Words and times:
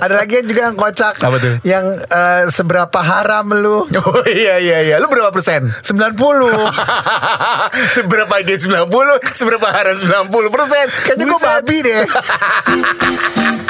Ada 0.00 0.14
lagi 0.24 0.40
yang 0.40 0.46
juga 0.48 0.60
yang 0.70 0.76
kocak. 0.78 1.14
Apa 1.20 1.36
tuh? 1.36 1.54
Yang 1.66 1.84
eh, 2.08 2.42
seberapa 2.48 2.98
haram 3.02 3.46
lu? 3.52 3.84
Oh 4.02 4.24
iya 4.28 4.56
iya 4.62 4.78
iya. 4.80 4.96
Lu 5.02 5.10
berapa 5.10 5.28
persen? 5.34 5.74
90 5.82 6.16
seberapa 7.96 8.34
gay 8.42 8.58
90, 8.58 8.88
seberapa 9.36 9.66
haram 9.68 9.94
90 9.98 10.30
persen. 10.54 10.84
Kayaknya 11.04 11.24
gue 11.28 11.40
babi 11.40 11.76
deh 11.82 12.02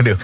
Aduh. 0.00 0.16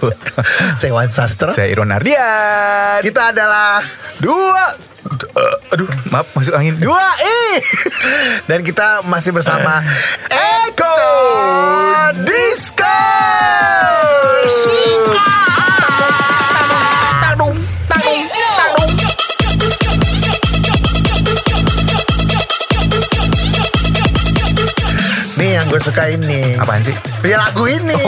Saya 0.79 0.91
Wan 0.95 1.11
Sastro 1.11 1.51
Saya 1.51 1.67
Iron 1.71 1.91
Ardian. 1.91 3.03
Kita 3.03 3.35
adalah 3.35 3.83
Dua. 4.19 4.65
Eh, 5.09 5.55
aduh, 5.73 5.89
maaf 6.11 6.27
masuk 6.35 6.53
angin. 6.53 6.75
Dua 6.75 7.07
i. 7.23 7.63
Dan 8.51 8.61
kita 8.67 9.01
masih 9.07 9.31
bersama 9.31 9.79
Eko 10.27 10.95
Disco. 12.27 12.99
Nih 25.39 25.55
yang 25.55 25.71
gue 25.71 25.79
suka 25.79 26.11
ini 26.11 26.59
Apaan 26.59 26.83
sih? 26.83 27.08
Ya 27.21 27.35
lagu 27.37 27.65
ini 27.65 27.95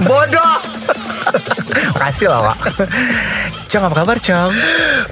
Bodoh 0.00 0.54
Makasih 1.88 2.28
lah, 2.28 2.40
Pak. 2.46 2.58
Cang, 3.66 3.82
apa 3.82 3.94
kabar, 3.96 4.16
Cang? 4.18 4.52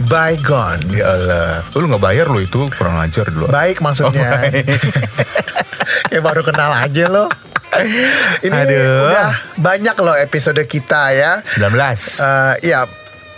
Bygone 0.01 0.85
Ya 0.93 1.07
Allah. 1.09 1.65
Lu 1.73 1.87
nggak 1.87 2.03
bayar 2.03 2.27
lo 2.29 2.39
itu 2.39 2.69
kurang 2.71 2.97
ajar 2.99 3.27
dulu. 3.27 3.49
Baik 3.49 3.81
maksudnya 3.81 4.31
Oh, 4.31 4.41
baik. 4.43 4.65
Ya 6.13 6.21
baru 6.21 6.41
kenal 6.41 6.71
aja 6.73 7.05
lo 7.07 7.27
Ini 8.41 8.55
Aduh. 8.55 9.11
udah 9.11 9.31
banyak 9.59 9.97
loh 9.99 10.15
episode 10.15 10.61
kita 10.63 11.11
ya 11.11 11.33
19. 11.45 11.75
Eh, 12.23 12.55
Ya 12.65 12.87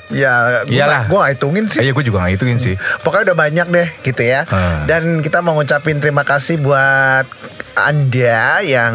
Ya 0.07 0.63
gue 0.63 0.77
Iyalah. 0.77 1.09
gak 1.09 1.33
hitungin 1.35 1.67
sih 1.67 1.83
Iya, 1.83 1.91
gue 1.91 2.05
juga 2.05 2.23
nggak 2.23 2.35
hitungin 2.37 2.59
sih. 2.61 2.75
Pokoknya 3.01 3.33
udah 3.33 3.39
banyak 3.41 3.67
deh 3.69 3.89
gitu 4.03 4.23
ya 4.23 4.45
Hmm. 4.45 4.85
Dan 4.85 5.03
kita 5.19 5.41
mau 5.41 5.55
ngucapin 5.55 5.99
terima 5.99 6.23
kasih 6.23 6.61
buat 6.61 7.27
Anda 7.77 8.65
yang 8.65 8.95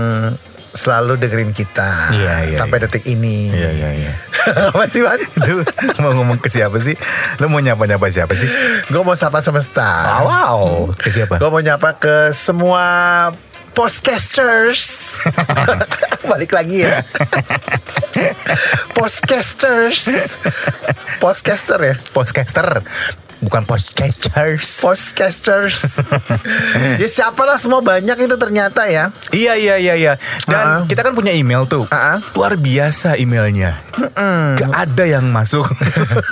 selalu 0.72 1.20
dengerin 1.20 1.52
kita 1.52 2.10
Iya, 2.10 2.36
iya, 2.48 2.58
Sampai 2.58 2.80
iya. 2.80 2.84
detik 2.88 3.04
ini 3.06 3.52
Iya, 3.52 3.70
iya, 3.72 3.90
iya. 3.94 4.14
Apa 4.74 4.88
sih 4.88 5.04
Wan? 5.04 5.20
Itu 5.20 5.62
mau 6.00 6.16
ngomong 6.16 6.40
ke 6.40 6.48
siapa 6.48 6.80
sih? 6.80 6.96
Lu 7.38 7.46
mau 7.46 7.60
nyapa-nyapa 7.60 8.08
siapa 8.08 8.34
sih? 8.34 8.48
Gue 8.88 9.04
mau 9.04 9.14
sapa 9.14 9.44
semesta 9.44 9.86
Ah, 9.86 10.22
wow. 10.24 10.90
Ke 10.96 11.12
siapa? 11.12 11.38
Gue 11.38 11.50
mau 11.52 11.62
nyapa 11.62 12.00
ke 12.00 12.32
semua 12.32 12.84
podcasters 13.72 15.16
Balik 16.32 16.52
lagi 16.52 16.84
ya 16.84 17.04
Podcasters 18.98 20.12
Podcaster 21.20 21.80
ya 21.80 21.96
Podcaster. 22.12 22.84
Bukan 23.42 23.66
podcasters. 23.66 24.80
Podcasters 24.80 25.90
Ya 27.02 27.08
siapa 27.08 27.42
lah 27.42 27.58
semua 27.58 27.82
banyak 27.82 28.14
itu 28.16 28.36
ternyata 28.36 28.86
ya 28.86 29.10
Iya 29.30 29.58
iya 29.58 29.76
iya 29.76 29.94
iya. 29.96 30.14
Dan 30.46 30.62
Ah. 30.62 30.80
kita 30.86 31.02
kan 31.02 31.12
punya 31.12 31.32
email 31.32 31.66
tuh. 31.66 31.90
Ah. 31.90 32.22
Luar 32.32 32.54
biasa 32.54 33.18
emailnya. 33.18 33.82
Gak 34.56 34.70
ada 34.72 35.04
yang 35.10 35.26
masuk. 35.28 35.66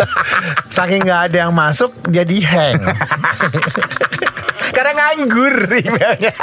Saking 0.69 1.01
gak 1.03 1.21
ada 1.27 1.37
yang 1.43 1.51
masuk 1.51 1.89
jadi 2.05 2.37
hang 2.39 2.77
Karena 4.69 4.91
nganggur 4.95 5.65
emailnya. 5.67 6.33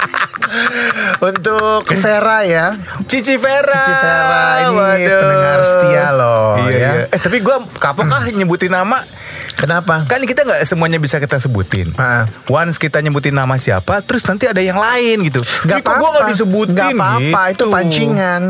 Untuk 1.19 1.87
Vera 1.93 2.43
ya 2.43 2.75
Cici 3.05 3.39
Vera. 3.39 3.71
Cici 3.77 3.95
Vera 3.97 4.43
ini 4.61 4.75
Waduh. 4.75 5.15
pendengar 5.17 5.59
setia 5.63 6.07
loh 6.11 6.51
Iya, 6.61 6.67
ya. 6.67 6.75
iya. 6.75 6.91
Eh 7.09 7.21
tapi 7.23 7.39
gue 7.39 7.57
kapok 7.77 8.07
ah 8.09 8.27
nyebutin 8.27 8.73
nama. 8.73 9.07
Kenapa? 9.57 10.05
Kan 10.05 10.21
kita 10.29 10.45
nggak 10.45 10.69
semuanya 10.69 11.01
bisa 11.01 11.17
kita 11.17 11.41
sebutin. 11.41 11.97
Ah. 11.97 12.29
Once 12.47 12.77
kita 12.77 13.01
nyebutin 13.01 13.33
nama 13.33 13.57
siapa, 13.57 14.05
terus 14.05 14.23
nanti 14.29 14.45
ada 14.45 14.61
yang 14.61 14.77
lain 14.77 15.25
gitu. 15.25 15.41
Gak 15.65 15.81
kok 15.81 15.97
gue 15.97 16.11
nggak 16.13 16.29
disebutin. 16.29 16.77
Gak 16.77 16.93
apa-apa 16.93 17.41
gitu. 17.51 17.57
Itu 17.57 17.65
pancingan 17.73 18.43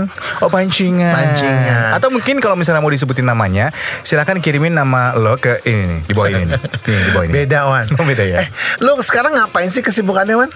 Oh 0.42 0.50
pancingan. 0.50 1.14
Pancingan. 1.14 1.90
Atau 1.94 2.10
mungkin 2.10 2.42
kalau 2.42 2.58
misalnya 2.58 2.82
mau 2.82 2.90
disebutin 2.90 3.22
namanya, 3.22 3.70
silakan 4.02 4.42
kirimin 4.42 4.74
nama 4.74 5.14
lo 5.14 5.38
ke 5.38 5.62
ini 5.62 5.86
nih, 5.86 6.00
di 6.04 6.12
bawah 6.12 6.28
ini 6.28 6.44
nih. 6.50 6.60
Di 6.82 7.10
bawah 7.14 7.24
ini. 7.24 7.32
Beda 7.32 7.58
Wan 7.70 7.86
Oh, 7.96 8.04
beda 8.04 8.24
ya. 8.26 8.36
Eh 8.42 8.48
lu 8.82 8.98
sekarang 9.00 9.38
ngapain 9.38 9.70
sih 9.70 9.80
kesibukannya 9.80 10.34
Wan? 10.34 10.50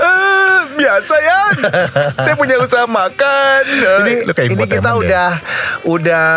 Eh, 0.00 0.60
biasa 0.80 1.14
ya. 1.20 1.40
Saya 2.24 2.34
punya 2.40 2.56
usaha 2.56 2.88
makan. 2.88 3.62
Ini, 4.00 4.32
kayak 4.32 4.48
ini 4.48 4.54
import 4.56 4.72
kita 4.72 4.90
deh. 4.90 5.00
udah 5.04 5.28
Udah 5.84 6.28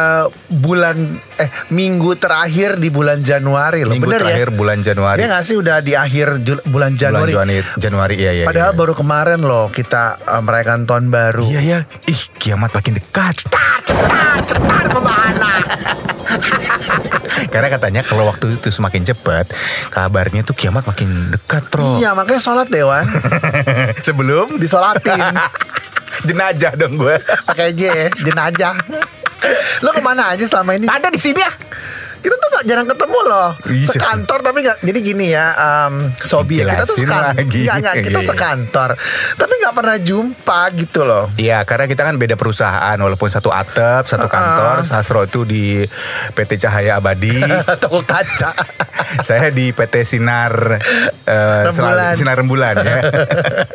bulan 0.52 1.00
Eh 1.40 1.50
minggu 1.74 2.14
terakhir 2.20 2.73
di 2.76 2.88
bulan 2.88 3.20
Januari 3.20 3.82
loh 3.82 3.92
minggu 3.92 4.08
Bener 4.08 4.22
terakhir 4.22 4.48
ya? 4.48 4.56
bulan 4.56 4.78
Januari. 4.80 5.20
Iya 5.20 5.28
gak 5.32 5.44
sih 5.44 5.56
udah 5.56 5.78
di 5.80 5.94
akhir 5.94 6.28
Ju- 6.40 6.64
bulan 6.66 6.94
Januari 6.94 7.32
Bulan 7.32 7.48
Januari, 7.48 7.76
Januari 7.76 8.16
iya 8.18 8.32
iya. 8.34 8.46
Padahal 8.46 8.72
iya. 8.72 8.78
baru 8.78 8.94
kemarin 8.94 9.40
loh 9.40 9.68
kita 9.68 10.04
uh, 10.22 10.40
merayakan 10.40 10.84
tahun 10.84 11.06
baru 11.08 11.46
Iya 11.46 11.62
ya. 11.62 11.80
Ih, 12.06 12.22
kiamat 12.34 12.72
makin 12.72 12.96
dekat. 12.96 13.36
Cetar, 13.40 13.78
cetar, 13.84 14.38
cetar 14.44 14.86
pembahana 14.88 15.54
Karena 17.46 17.68
katanya 17.70 18.02
kalau 18.02 18.26
waktu 18.26 18.56
itu 18.56 18.70
semakin 18.70 19.04
cepat, 19.04 19.54
kabarnya 19.90 20.42
tuh 20.42 20.54
kiamat 20.54 20.82
makin 20.84 21.30
dekat, 21.30 21.70
Bro. 21.70 21.98
Iya 21.98 22.14
makanya 22.14 22.42
sholat 22.42 22.68
Dewan 22.68 23.06
Sebelum 24.06 24.58
Disolatin 24.58 25.22
jenajah 26.24 26.74
dong 26.76 26.96
gue. 26.96 27.18
pakai 27.44 27.74
J 27.74 27.82
ya 27.84 28.08
jenajah 28.16 28.74
lo 29.82 29.92
ke 29.92 30.00
mana 30.00 30.32
aja 30.32 30.46
selama 30.46 30.72
ini 30.74 30.86
Ada 30.86 31.10
di 31.10 31.18
sini 31.18 31.36
ya. 31.38 31.52
Kita 32.24 32.36
tuh 32.40 32.50
gak 32.56 32.66
jarang 32.66 32.88
ketemu 32.88 33.20
loh 33.28 33.50
Ih, 33.68 33.84
sekantor 33.84 34.40
tapi 34.40 34.64
nggak 34.64 34.78
jadi 34.80 35.00
gini 35.04 35.26
ya 35.36 35.48
um, 35.60 36.08
Sobi 36.24 36.64
ya 36.64 36.72
kita 36.72 36.88
tuh 36.88 36.98
sekantor 36.98 37.44
nggak 37.44 37.78
nggak 37.84 37.96
kita 38.00 38.20
Iya, 38.20 38.24
iya. 38.24 38.30
sekantor 38.32 38.90
tapi 39.36 39.54
nggak 39.60 39.76
pernah 39.76 39.98
jumpa 40.00 40.60
gitu 40.80 41.02
loh 41.04 41.26
Iya, 41.44 41.68
karena 41.68 41.86
kita 41.92 42.08
kan 42.08 42.16
beda 42.16 42.40
perusahaan 42.40 42.96
walaupun 42.96 43.28
satu 43.28 43.50
atap, 43.52 44.08
satu 44.08 44.32
kantor. 44.32 44.86
Sasro 44.86 45.26
itu 45.26 45.44
di 45.44 45.84
PT 46.38 46.62
Cahaya 46.62 47.02
Abadi. 47.02 47.36
toko 47.84 48.06
kaca 48.06 48.54
Saya 49.28 49.50
di 49.52 49.76
PT 49.76 50.06
Sinar 50.08 50.80
eh, 51.28 51.62
Rembulan. 51.68 52.14
Sinar 52.16 52.36
Rembulan 52.40 52.76
ya. 52.80 52.98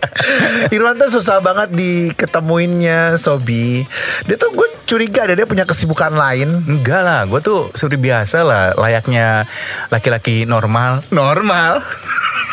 Irwan 0.75 0.97
tuh 0.97 1.11
susah 1.13 1.45
banget 1.45 1.75
diketemuinnya 1.75 3.19
Sobi 3.21 3.85
dia 4.25 4.37
tuh 4.39 4.51
gue 4.55 4.69
curiga 4.89 5.29
deh 5.29 5.37
dia 5.37 5.45
punya 5.45 5.69
kesibukan 5.69 6.17
lain 6.17 6.65
Enggak 6.65 7.05
lah, 7.05 7.21
gue 7.29 7.41
tuh 7.45 7.69
seperti 7.77 8.01
biasa 8.01 8.41
lah, 8.41 8.65
layaknya 8.73 9.45
laki-laki 9.93 10.49
normal. 10.49 11.05
Normal. 11.13 11.85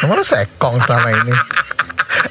Lu 0.04 0.20
sekong 0.20 0.84
selama 0.84 1.10
ini 1.16 1.32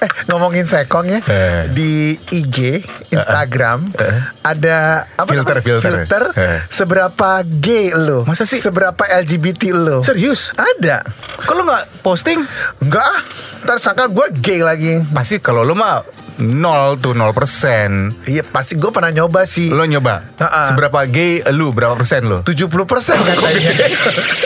Eh 0.05 0.11
ngomongin 0.29 0.69
sekong 0.69 1.09
ya 1.09 1.21
Eh. 1.25 1.73
Di 1.73 2.13
IG 2.29 2.85
Instagram 3.15 3.89
Eh. 3.97 4.21
Ada 4.45 5.09
apa 5.17 5.31
Filter, 5.33 5.57
namanya? 5.63 5.81
filter. 5.81 6.23
Eh. 6.37 6.59
Seberapa 6.69 7.41
gay 7.47 7.95
lo 7.95 8.29
Masa 8.29 8.45
sih? 8.45 8.61
Seberapa 8.61 9.01
LGBT 9.01 9.73
lo 9.73 10.05
Serius? 10.05 10.53
Ada 10.53 11.05
Kalau 11.47 11.65
nggak 11.65 12.05
posting, 12.05 12.43
Enggak 12.85 13.05
ah 13.05 13.21
Ntar 13.65 13.79
sangka 13.81 14.13
gue 14.13 14.27
gay 14.45 14.61
lagi 14.61 15.01
pasti 15.15 15.41
kalau 15.41 15.65
lo 15.65 15.73
mah 15.73 16.05
nol 16.37 16.97
tuh 16.97 17.13
nol 17.13 17.31
persen. 17.31 18.11
Iya 18.25 18.43
pasti 18.43 18.75
gue 18.75 18.89
pernah 18.89 19.09
nyoba 19.09 19.45
sih 19.45 19.69
Lo 19.69 19.83
nyoba 19.83 20.35
Ha-ha. 20.37 20.67
seberapa 20.67 21.05
gay 21.05 21.47
lu 21.49 21.71
berapa 21.71 21.95
persen 21.95 22.25
lo? 22.25 22.43
70% 22.43 22.75
katanya 22.75 23.71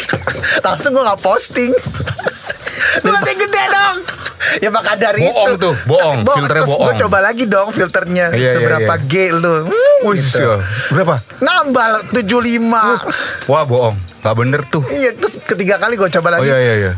Langsung 0.66 0.92
gue 0.92 1.02
gak 1.02 1.16
posting 1.18 1.72
Lu 2.98 3.10
nanti 3.10 3.32
gede 3.32 3.64
dong. 3.68 3.96
Ya 4.58 4.70
maka 4.70 4.94
dari 4.94 5.20
Bohong 5.20 5.44
itu 5.50 5.52
tuh, 5.58 5.74
bohong. 5.84 6.18
Filternya 6.24 6.48
Terus 6.54 6.68
bohong. 6.68 6.86
gue 6.86 6.94
coba 7.02 7.18
lagi 7.20 7.44
dong 7.44 7.68
filternya 7.68 8.26
Iya, 8.30 8.38
iya, 8.38 8.52
Seberapa 8.54 8.94
iya. 8.94 9.04
gay 9.04 9.28
lu 9.30 9.56
Hmm, 9.66 9.98
Wih, 10.04 10.16
gitu. 10.16 10.62
berapa? 10.90 11.14
Nambah 11.38 11.86
75 12.12 12.70
Wah 13.44 13.64
bohong, 13.64 13.96
nggak 14.18 14.34
bener 14.36 14.60
tuh. 14.64 14.84
Iya 14.86 15.10
terus 15.14 15.40
ketiga 15.42 15.76
kali 15.76 15.96
gue 15.96 16.08
coba 16.10 16.28
Oh 16.28 16.34
lagi 16.36 16.46
iya 16.46 16.58
iya 16.58 16.74
iya. 16.76 16.92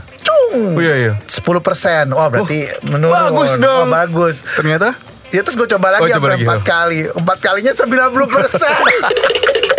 Oh 0.51 0.81
iya 0.83 0.95
iya. 0.99 1.13
10% 1.27 2.11
Wah 2.11 2.29
berarti 2.31 2.67
menurun 2.91 3.15
Bagus 3.15 3.53
dong. 3.59 3.87
Oh, 3.87 3.93
bagus 3.93 4.37
Ternyata 4.59 4.99
Ya 5.31 5.47
terus 5.47 5.55
gue 5.55 5.69
coba 5.71 5.95
lagi 5.95 6.11
Oh, 6.11 6.19
coba 6.19 6.35
lagi, 6.35 6.43
empat 6.43 6.61
oh. 6.61 6.67
kali 6.67 6.99
Empat 7.07 7.39
kalinya 7.39 7.73
90% 7.73 7.87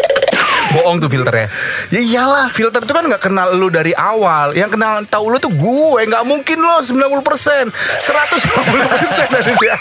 Bohong 0.72 1.04
tuh 1.04 1.12
filternya. 1.12 1.52
Ya 1.92 2.02
iyalah. 2.02 2.48
Filter 2.52 2.82
tuh 2.84 2.96
kan 2.96 3.04
nggak 3.04 3.22
kenal 3.22 3.52
lu 3.56 3.68
dari 3.68 3.92
awal. 3.92 4.56
Yang 4.56 4.80
kenal 4.80 5.04
tahu 5.04 5.36
lu 5.36 5.38
tuh 5.38 5.52
gue. 5.52 6.02
Nggak 6.08 6.24
mungkin 6.24 6.58
lo 6.64 6.80
90 6.80 7.28
persen, 7.28 7.64
150 8.00 8.96
persen 8.96 9.28
harusnya. 9.38 9.76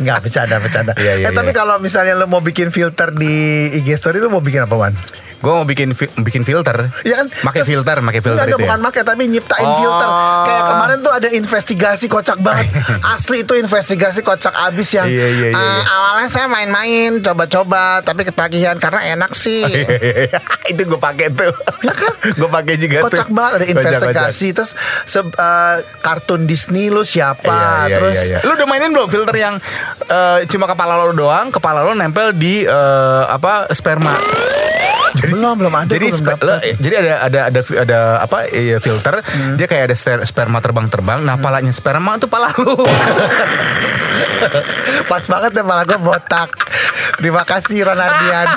Nggak 0.00 0.18
bercanda 0.24 0.56
bercanda. 0.58 0.92
Iya, 0.96 1.12
iya, 1.22 1.26
eh 1.28 1.32
tapi 1.32 1.52
iya. 1.52 1.56
kalau 1.56 1.76
misalnya 1.78 2.16
lu 2.16 2.26
mau 2.28 2.40
bikin 2.40 2.72
filter 2.72 3.12
di 3.12 3.68
IG 3.76 4.00
story 4.00 4.18
lu 4.18 4.32
mau 4.32 4.40
bikin 4.40 4.64
apa 4.64 4.74
Wan? 4.74 4.96
Gue 5.42 5.52
mau 5.52 5.66
bikin 5.66 5.90
fi- 5.90 6.14
bikin 6.16 6.42
filter. 6.42 6.94
Ya 7.02 7.18
kan? 7.18 7.26
Pakai 7.28 7.62
filter, 7.62 7.98
pakai 7.98 8.20
filter 8.20 8.38
Enggak, 8.40 8.54
itu. 8.54 8.62
bukan 8.62 8.78
ya? 8.78 8.84
pakai 8.84 9.02
tapi 9.02 9.22
nyiptain 9.26 9.66
Oh. 9.66 9.74
filter. 9.74 10.08
Kayak 10.42 10.62
kemarin 10.64 10.96
tuh 11.00 11.12
ada 11.12 11.28
investigasi 11.28 12.06
kocak 12.06 12.38
banget. 12.38 12.70
Asli 13.14 13.42
itu 13.42 13.54
investigasi 13.54 14.20
kocak 14.20 14.54
abis 14.54 14.88
yang 14.94 15.04
Iya, 15.04 15.26
iya, 15.28 15.46
iya, 15.50 15.58
"Ah, 15.58 15.66
iya. 15.74 15.82
awalnya 15.90 16.28
saya 16.28 16.46
main-main, 16.46 17.18
coba-coba, 17.18 17.82
tapi 18.00 18.22
ketagihan 18.22 18.78
karena 18.78 19.02
enak 19.12 19.32
sih. 19.32 19.66
itu 20.70 20.80
gue 20.80 21.00
pakai 21.00 21.28
tuh. 21.28 21.50
Ya 21.82 21.90
kan? 21.92 22.12
gue 22.24 22.48
pakai 22.48 22.74
juga 22.76 22.96
tuh. 23.02 23.10
Kocak 23.10 23.28
banget 23.28 23.52
ada 23.52 23.64
Kocak, 23.64 23.74
investigasi 23.74 24.46
terus 24.52 24.70
se- 25.02 25.26
eh, 25.26 25.76
kartun 25.98 26.44
Disney 26.44 26.86
lu 26.86 27.02
siapa 27.02 27.50
Iya, 27.50 27.66
iya, 27.84 27.96
terus 27.98 28.18
iya, 28.20 28.38
iya. 28.38 28.46
Lu 28.46 28.54
udah 28.54 28.64
mainin 28.64 28.90
belum 28.90 29.08
filter 29.08 29.34
yang 29.36 29.58
eh, 30.04 30.38
cuma 30.46 30.64
kepala 30.64 30.94
lo 30.96 31.10
doang, 31.10 31.50
kepala 31.50 31.82
lo 31.82 31.92
nempel 31.92 32.30
di 32.30 32.62
eh, 32.62 33.22
apa 33.26 33.66
sperma. 33.68 34.14
Belum 35.32 35.54
belum 35.58 35.74
ada 35.74 35.90
jadi 35.90 36.06
belum 36.12 36.24
dapet. 36.36 36.76
jadi 36.78 36.94
ada 37.00 37.12
ada 37.24 37.40
ada 37.48 37.60
ada 37.80 37.98
apa 38.22 38.46
eh, 38.52 38.78
filter. 38.78 39.24
Dia 39.56 39.66
kayak 39.66 39.84
ada 39.92 39.96
sperma 40.24 40.60
terbang-terbang 40.60 41.24
nah 41.24 41.40
palanya 41.40 41.72
sperma 41.72 42.20
itu 42.20 42.28
pala 42.28 42.52
lu. 42.60 42.72
Pas 45.10 45.24
banget 45.26 45.50
deh 45.56 45.64
malah 45.64 45.84
gue 45.88 45.98
botak. 45.98 46.52
Terima 47.18 47.42
kasih 47.46 47.86
Ron 47.86 48.00
Ardian 48.00 48.48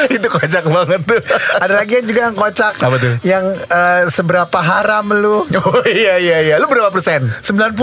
itu 0.14 0.28
kocak 0.30 0.64
banget 0.68 1.00
tuh. 1.04 1.20
Ada 1.58 1.74
lagi 1.82 1.92
yang 2.00 2.06
juga 2.06 2.20
yang 2.30 2.36
kocak. 2.36 2.74
Apa 2.78 2.96
tuh? 2.96 3.14
yang 3.26 3.44
eh, 3.56 4.02
seberapa 4.08 4.58
haram 4.62 5.10
lu? 5.10 5.44
Oh 5.58 5.82
iya 5.84 6.16
iya 6.22 6.38
iya. 6.44 6.54
Lu 6.60 6.70
berapa 6.70 6.92
persen? 6.94 7.28
90 7.42 7.74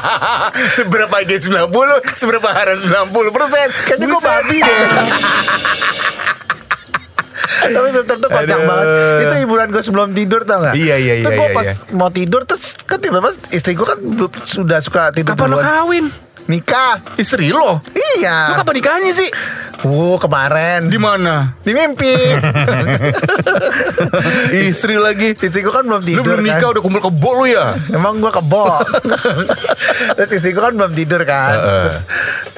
seberapa 0.76 1.16
G 1.26 1.30
90 1.38 1.68
seberapa 2.16 2.48
haram 2.50 2.76
90 2.80 3.36
persen? 3.36 3.66
Kayaknya 3.86 4.06
gue 4.08 4.20
babi 4.22 4.58
deh 4.64 4.80
Tapi 7.74 7.88
filter 7.90 8.16
tuh 8.16 8.28
kocak 8.28 8.60
banget. 8.62 8.86
Itu 9.20 9.34
hiburan 9.38 9.66
gue 9.68 9.82
sebelum 9.82 10.08
tidur 10.12 10.40
tau 10.42 10.62
gak 10.62 10.74
Iya, 10.74 10.96
iya, 10.96 11.12
Tuh 11.20 11.30
iya, 11.30 11.36
gue 11.36 11.48
iya, 11.48 11.56
pas 11.56 11.66
iya. 11.66 11.74
mau 11.92 12.08
tidur 12.08 12.42
Terus 12.44 12.78
kan 12.82 12.98
tiba-tiba 12.98 13.30
istri 13.50 13.72
gue 13.74 13.86
kan 13.86 13.98
belum- 13.98 14.44
sudah 14.44 14.78
suka 14.78 15.10
tidur 15.10 15.34
kapan 15.34 15.48
lo 15.48 15.58
kawin 15.58 16.06
Nikah? 16.50 16.98
Istri 17.14 17.54
lo? 17.54 17.78
Lu 17.78 18.00
Iya 18.18 18.58
kapan 18.58 18.74
nikahnya 18.82 19.12
sih? 19.14 19.30
Uh 19.80 20.18
kemarin. 20.20 20.90
Di 20.90 20.98
mana? 21.00 21.56
Di 21.62 21.72
mimpi. 21.72 22.10
Istri 24.70 24.98
lagi. 25.00 25.32
Istri 25.38 25.62
gue 25.62 25.72
kan 25.72 25.86
belum 25.86 26.02
lu 26.02 26.08
tidur 26.10 26.36
belum 26.36 26.44
nikah 26.44 26.68
kan. 26.68 26.72
udah 26.76 26.82
kumpul 26.82 27.00
kebo 27.00 27.30
lu 27.40 27.44
ya? 27.48 27.72
Emang 27.94 28.20
gue 28.20 28.28
kebo. 28.28 28.66
Terus 30.20 30.30
istri 30.36 30.52
gue 30.52 30.60
kan 30.60 30.74
belum 30.76 30.92
tidur 30.92 31.22
kan. 31.24 31.54
Heeh. 31.56 31.78
Terus 31.86 31.98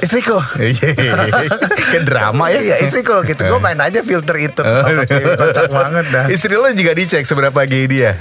istriku. 0.03 0.39
Iya, 0.59 0.89
Kayak 1.94 2.05
drama 2.09 2.50
ya. 2.50 2.59
Iya 2.59 2.77
istriku 2.91 3.23
gitu. 3.23 3.44
Gue 3.47 3.61
main 3.62 3.79
aja 3.79 4.03
filter 4.03 4.37
itu. 4.43 4.62
Kocak 5.39 5.69
banget 5.71 6.05
dah. 6.11 6.25
Istri 6.27 6.59
lo 6.59 6.67
juga 6.75 6.93
dicek 6.97 7.23
seberapa 7.23 7.62
gay 7.69 7.87
dia 7.87 8.17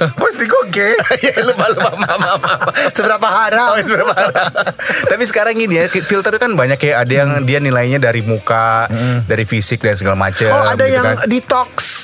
Istriku 0.00 0.58
gay 0.68 0.94
Iya 1.24 1.42
lupa 1.42 1.66
lupa 1.68 1.90
maaf 1.96 2.18
maaf 2.18 2.40
maaf. 2.40 2.60
Seberapa 2.92 3.26
haram 3.26 3.68
Oh, 3.68 3.78
seberapa? 3.78 4.14
Tapi 5.10 5.24
sekarang 5.24 5.54
gini 5.54 5.74
ya 5.76 5.90
filter 5.90 6.30
itu 6.30 6.38
kan 6.38 6.54
banyak 6.54 6.78
kayak 6.78 6.96
ada 7.02 7.12
yang 7.16 7.30
dia 7.42 7.58
nilainya 7.58 7.98
dari 7.98 8.22
muka, 8.22 8.86
dari 9.24 9.42
fisik 9.42 9.80
dan 9.80 9.98
segala 9.98 10.14
macam. 10.14 10.48
Oh 10.48 10.62
ada 10.68 10.84
gitu 10.84 10.94
yang 10.94 11.04
kan. 11.04 11.26
detox 11.26 11.97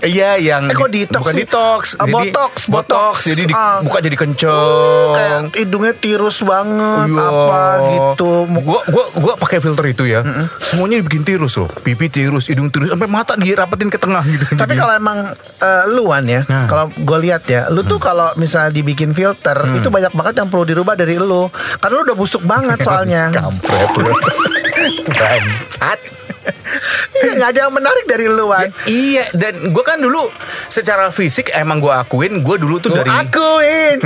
Iya 0.00 0.30
yang 0.36 0.64
Eh, 0.64 0.72
kok 0.72 0.88
detox 0.88 1.20
bukan 1.20 1.34
sih? 1.34 1.44
detox, 1.44 1.82
Ah, 1.92 2.04
jadi 2.04 2.12
botox, 2.14 2.54
botox, 2.64 2.88
botox. 2.88 3.14
jadi 3.22 3.42
di- 3.44 3.52
Ah. 3.52 3.78
buka 3.80 3.98
jadi 3.98 4.16
Kayak 4.16 4.32
kenceng. 4.32 5.42
hidungnya 5.54 5.92
tirus 5.94 6.38
banget 6.40 7.06
Iya. 7.06 7.20
Apa 7.22 7.62
gitu 7.86 8.30
Gua 8.60 8.80
gua 8.86 9.04
gua 9.12 9.34
pakai 9.36 9.58
filter 9.58 9.84
itu 9.86 10.04
ya. 10.04 10.24
Semuanya 10.58 10.98
dibikin 10.98 11.20
tirus 11.22 11.54
loh. 11.54 11.68
Pipi 11.78 12.08
tirus, 12.08 12.46
hidung 12.46 12.68
tirus, 12.68 12.88
sampai 12.88 13.06
mata 13.06 13.36
dirapetin 13.36 13.86
ke 13.86 13.96
tengah 13.96 14.24
gitu. 14.24 14.44
Tapi 14.52 14.72
kalau 14.74 14.92
emang 14.92 15.18
eh, 15.58 15.84
luan 15.90 16.24
ya, 16.24 16.42
Nah. 16.42 16.64
kalau 16.64 16.88
gue 16.90 17.18
lihat 17.20 17.44
ya, 17.44 17.68
lu 17.68 17.82
tuh 17.82 17.98
kalau 17.98 18.32
misalnya 18.34 18.72
dibikin 18.72 19.12
filter, 19.12 19.52
itu 19.70 19.86
banyak 19.86 20.08
banget 20.10 20.34
yang 20.36 20.48
perlu 20.48 20.64
dirubah 20.64 20.94
dari 20.94 21.14
lu, 21.14 21.52
karena 21.76 21.94
lu 21.94 22.02
udah 22.02 22.16
busuk 22.16 22.40
banget 22.42 22.80
soalnya. 22.86 23.28
kampret 23.28 23.92
lu. 23.94 24.08
Bancat. 25.10 26.00
Iya 27.20 27.30
gak 27.36 27.50
ada 27.52 27.60
yang 27.68 27.74
menarik 27.74 28.04
dari 28.08 28.26
lu 28.26 28.48
Ya, 28.50 28.66
iya 28.88 29.24
dan 29.36 29.70
gue 29.70 29.84
kan 29.84 30.00
dulu 30.00 30.32
secara 30.72 31.12
fisik 31.12 31.52
emang 31.54 31.78
gue 31.78 31.92
akuin 31.92 32.40
gue 32.42 32.56
dulu 32.58 32.80
tuh 32.82 32.90
dari 32.90 33.08
akuin. 33.10 34.00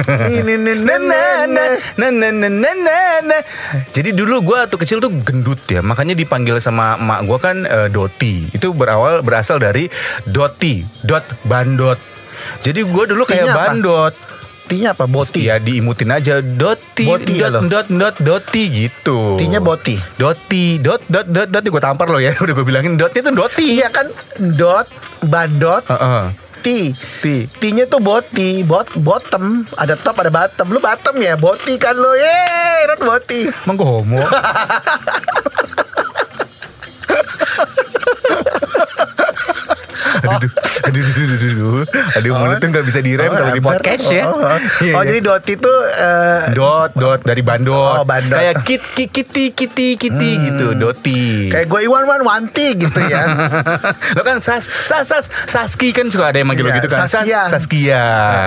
Jadi 3.94 4.10
dulu 4.12 4.42
gue 4.42 4.58
tuh 4.68 4.78
kecil 4.80 4.98
tuh 4.98 5.12
gendut 5.22 5.62
ya 5.70 5.80
makanya 5.80 6.18
dipanggil 6.18 6.58
sama 6.58 6.98
emak 6.98 7.20
gue 7.24 7.38
kan 7.38 7.56
uh, 7.64 7.88
Doti 7.88 8.50
itu 8.50 8.74
berawal 8.74 9.22
berasal 9.22 9.62
dari 9.62 9.88
Doti 10.26 10.82
dot 11.02 11.24
bandot. 11.46 11.96
Jadi 12.60 12.84
gue 12.84 13.04
dulu 13.08 13.22
kayak 13.24 13.52
bandot. 13.54 14.14
T-nya 14.64 14.96
apa? 14.96 15.04
Boti. 15.04 15.44
Ya 15.44 15.60
diimutin 15.60 16.08
aja 16.08 16.40
Doti, 16.40 17.04
Boti 17.04 17.36
ya 17.36 17.52
dot, 17.52 17.68
lo? 17.68 17.68
dot, 17.68 17.86
dot, 17.92 18.16
Doti 18.16 18.62
gitu. 18.72 19.36
T-nya 19.36 19.60
boti. 19.60 20.00
Doti, 20.16 20.80
dot, 20.80 21.04
dot, 21.04 21.28
dot, 21.28 21.48
dot. 21.52 21.62
Gue 21.68 21.82
tampar 21.84 22.08
lo 22.08 22.16
ya. 22.16 22.32
Udah 22.42 22.54
gue 22.56 22.64
bilangin 22.64 22.96
dotnya 22.96 23.28
tuh 23.28 23.34
Doti. 23.44 23.76
Iya 23.76 23.92
kan 23.92 24.08
dot, 24.56 24.88
bandot, 25.28 25.84
Heeh. 25.84 26.24
T. 26.64 26.96
T. 27.20 27.44
T-nya 27.60 27.84
tuh 27.84 28.00
boti, 28.00 28.64
bot, 28.64 28.88
bottom, 28.96 29.68
ada 29.76 30.00
top, 30.00 30.24
ada 30.24 30.32
bottom. 30.32 30.72
Lu 30.72 30.80
bottom 30.80 31.20
ya, 31.20 31.36
boti 31.36 31.76
kan 31.76 31.92
lu. 31.92 32.08
Yeay, 32.16 32.88
not 32.88 33.00
boti. 33.04 33.52
Emang 33.68 33.76
gue 33.76 33.84
homo 33.84 34.20
aduh, 40.26 40.50
aduh, 40.80 41.02
aduh, 41.02 41.02
aduh, 41.04 41.36
aduh, 41.36 41.50
aduh, 41.54 41.84
aduh, 42.14 42.32
mulut 42.34 42.56
tuh 42.56 42.68
gak 42.70 42.84
bisa 42.84 43.00
direm 43.00 43.26
Oh, 43.26 43.34
kalau 43.34 43.50
di 43.50 43.62
podcast 43.62 44.04
ya. 44.08 44.24
Oh, 44.24 44.36
oh. 44.36 44.58
Iya, 44.80 44.92
Oh, 44.92 45.00
iya. 45.00 45.08
jadi 45.08 45.20
doti 45.20 45.52
tuh 45.56 45.78
eh, 45.90 46.42
dot, 46.52 46.90
dot 46.94 47.20
dari 47.20 47.40
bandot. 47.40 47.94
Oh, 47.94 48.04
bandot. 48.04 48.34
Kayak 48.34 48.54
kit, 48.62 48.82
kit, 48.88 49.10
kiti, 49.10 49.44
kiti, 49.50 49.88
kiti 49.94 50.30
gitu, 50.42 50.72
doti. 50.72 51.48
kayak 51.48 51.66
gue 51.66 51.80
Iwan 51.82 52.04
Wan 52.04 52.22
Wanti 52.22 52.74
gitu 52.76 53.00
ya. 53.02 53.22
lo 54.16 54.22
kan 54.22 54.38
sas, 54.38 54.66
sas, 54.82 55.04
sas, 55.04 55.26
Saski 55.44 55.90
kan 55.90 56.06
juga 56.06 56.28
ada 56.28 56.36
yang 56.36 56.46
manggil 56.46 56.62
lo 56.62 56.70
Iya, 56.70 56.78
gitu 56.78 56.88
kan, 56.88 57.04
Sas- 57.04 57.20
Saskia. 57.20 57.42
Saskia 57.48 58.04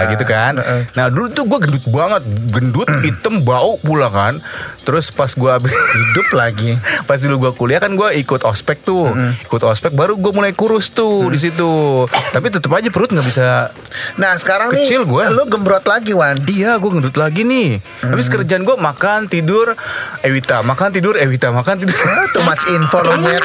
gitu 0.10 0.24
kan. 0.24 0.54
heeh. 0.58 0.82
Nah 0.94 1.08
dulu 1.08 1.30
tuh 1.30 1.44
gue 1.44 1.60
gendut 1.60 1.86
banget, 1.86 2.22
gendut, 2.50 2.88
hitam, 3.02 3.42
bau 3.42 3.78
pula 3.78 4.08
kan. 4.08 4.40
Terus 4.82 5.10
pas 5.10 5.30
gue 5.30 5.54
Hidup 5.98 6.28
lagi. 6.32 6.78
Pas 7.04 7.18
dulu 7.18 7.36
gue 7.40 7.52
kuliah 7.54 7.78
kan 7.78 7.92
gue 7.92 8.10
ikut 8.16 8.42
ospek 8.44 8.82
tuh, 8.82 9.12
ikut 9.42 9.62
ospek 9.62 9.92
baru 9.92 10.16
gue 10.16 10.32
mulai 10.32 10.52
kurus 10.52 10.90
tuh 10.90 11.28
di 11.28 11.38
situ. 11.38 11.67
Tapi 12.08 12.48
tetep 12.50 12.70
aja 12.70 12.90
perut 12.90 13.10
nggak 13.10 13.28
bisa. 13.28 13.70
Nah 14.16 14.34
sekarang 14.36 14.72
Kecil 14.74 15.04
nih 15.04 15.10
gua. 15.10 15.24
lu 15.30 15.44
gembrot 15.46 15.86
lagi 15.86 16.12
Wan. 16.12 16.36
Iya, 16.44 16.78
gue 16.78 16.90
gendut 16.90 17.16
lagi 17.16 17.42
nih. 17.44 17.80
Habis 18.02 18.28
kerjaan 18.28 18.64
gue 18.64 18.76
makan 18.76 19.28
tidur, 19.28 19.74
Ewita, 20.22 20.62
makan 20.62 20.90
tidur, 20.92 21.16
Ewita, 21.16 21.50
makan 21.50 21.76
tidur. 21.80 21.98
Too 22.34 22.44
much 22.44 22.64
info 22.70 23.00
lo 23.02 23.16
nyet. 23.16 23.44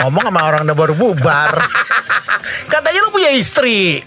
Ngomong 0.00 0.24
sama 0.28 0.40
orang 0.44 0.62
udah 0.64 0.76
baru 0.76 0.94
bubar. 0.94 1.52
Katanya 2.72 3.04
lu 3.04 3.10
punya 3.10 3.30
istri. 3.32 4.00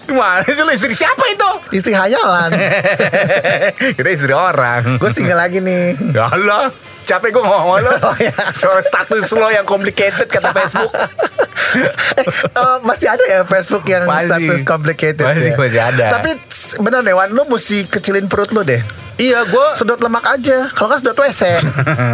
Gimana 0.00 0.42
sih 0.42 0.58
lu 0.58 0.72
istri 0.74 0.90
siapa 0.90 1.22
itu? 1.30 1.50
Istri 1.70 1.94
hayalan. 1.94 2.50
Kita 3.96 4.10
istri 4.10 4.34
orang. 4.34 4.98
Gue 4.98 5.10
single 5.14 5.38
lagi 5.38 5.62
nih. 5.62 5.94
Ya 6.10 6.26
Allah, 6.26 6.74
capek 7.06 7.30
gue 7.30 7.44
ngomong 7.46 7.78
lo. 7.78 7.94
Oh, 8.10 8.16
iya. 8.18 8.34
Soal 8.50 8.82
status 8.82 9.30
lo 9.30 9.46
yang 9.48 9.62
complicated 9.62 10.26
kata 10.26 10.50
Facebook. 10.50 10.90
Eh, 12.50 12.78
masih 12.84 13.08
ada 13.08 13.24
ya 13.24 13.40
Facebook 13.46 13.86
yang 13.88 14.04
Masih. 14.04 14.28
status 14.28 14.60
complicated 14.66 15.24
Masih, 15.24 15.54
ya? 15.54 15.56
masih 15.56 15.80
ada. 15.80 16.06
Tapi 16.20 16.30
bener 16.82 17.00
deh 17.00 17.14
Wan 17.16 17.30
Lu 17.32 17.46
mesti 17.48 17.86
kecilin 17.88 18.28
perut 18.28 18.50
lu 18.52 18.60
deh. 18.62 18.82
Iya, 19.20 19.44
gue 19.44 19.66
Sedot 19.76 20.00
lemak 20.00 20.24
aja. 20.24 20.68
Kalau 20.72 20.88
kan 20.88 20.98
sedot 21.00 21.16
WC 21.16 21.42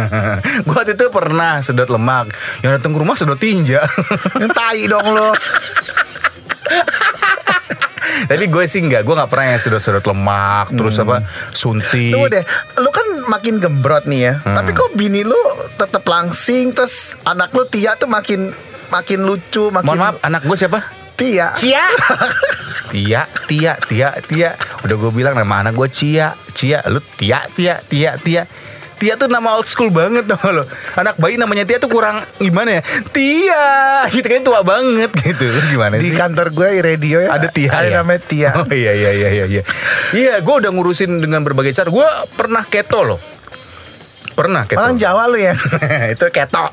gue 0.67 0.75
waktu 0.75 0.93
itu 0.95 1.05
pernah 1.11 1.59
sedot 1.59 1.87
lemak. 1.87 2.31
Yang 2.63 2.71
datang 2.79 2.91
ke 2.95 2.99
rumah 2.99 3.15
sedot 3.15 3.39
tinja. 3.39 3.83
Yang 4.41 4.51
tai 4.55 4.81
dong 4.87 5.07
lu. 5.11 5.29
Tapi 8.27 8.49
gue 8.49 8.63
sih 8.65 8.81
enggak 8.81 9.05
Gue 9.05 9.13
gak 9.13 9.29
pernah 9.29 9.55
yang 9.55 9.61
sedot-sedot 9.61 10.03
lemak 10.03 10.73
Terus 10.73 10.97
apa 10.99 11.23
Suntik. 11.53 12.11
Tunggu 12.11 12.27
deh. 12.33 12.43
Lu 12.81 12.89
kan 12.89 13.07
makin 13.29 13.61
gembrot 13.61 14.09
nih 14.09 14.31
ya. 14.31 14.33
Hmm. 14.41 14.57
Tapi 14.57 14.73
kok 14.73 14.91
bini 14.97 15.21
lu 15.21 15.37
tetep 15.77 16.01
langsing 16.03 16.73
Terus 16.73 17.13
anak 17.23 17.53
lu 17.53 17.63
Tia 17.69 17.93
tuh 17.95 18.09
makin 18.09 18.51
Makin 18.89 19.19
lucu 19.21 19.69
Makin 19.69 19.85
Mohon 19.85 19.99
maaf 19.99 20.15
anak 20.21 20.41
gue 20.43 20.57
siapa? 20.57 20.79
Tia 21.13 21.49
Cia 21.53 21.81
Tia 22.91 23.21
Tia 23.45 23.73
Tia 23.79 24.09
Tia 24.21 24.49
Udah 24.81 24.95
gue 24.95 25.11
bilang 25.11 25.33
nama 25.33 25.59
anak 25.59 25.73
gue 25.73 25.89
Cia 25.89 26.31
Cia 26.49 26.85
Lu 26.85 27.01
Tia 27.01 27.43
Tia 27.49 27.81
Tia 27.81 28.15
Tia 28.15 28.43
Tia 28.97 29.13
tuh 29.13 29.29
nama 29.29 29.53
old 29.53 29.69
school 29.69 29.93
banget 29.93 30.25
tau 30.25 30.49
lo. 30.49 30.65
Anak 30.97 31.21
bayi 31.21 31.37
namanya 31.37 31.61
Tia 31.63 31.77
tuh 31.77 31.85
kurang 31.85 32.17
gimana 32.41 32.81
ya? 32.81 32.81
Tia, 33.13 33.65
gitu 34.09 34.25
kan 34.25 34.41
tua 34.41 34.65
banget 34.65 35.13
gitu. 35.13 35.45
Gimana 35.69 36.01
Di 36.01 36.09
sih? 36.09 36.17
kantor 36.17 36.49
gue 36.49 36.81
radio 36.81 37.21
ya 37.21 37.29
ada 37.29 37.45
Tia 37.45 37.69
Ada 37.69 37.93
ya? 37.93 37.95
namanya 38.01 38.21
Tia 38.25 38.49
Oh 38.57 38.65
iya 38.67 38.97
iya 38.97 39.11
iya 39.13 39.29
iya 39.31 39.45
iya. 39.45 39.63
Iya, 40.09 40.41
gue 40.41 40.55
udah 40.57 40.73
ngurusin 40.73 41.21
dengan 41.21 41.45
berbagai 41.45 41.77
cara. 41.77 41.93
Gue 41.93 42.09
pernah 42.33 42.65
keto 42.65 43.05
loh. 43.05 43.21
Pernah 44.37 44.69
keto. 44.69 44.77
Orang 44.77 45.01
Jawa 45.01 45.25
lu 45.25 45.41
ya 45.41 45.57
itu 46.13 46.25
keto. 46.29 46.69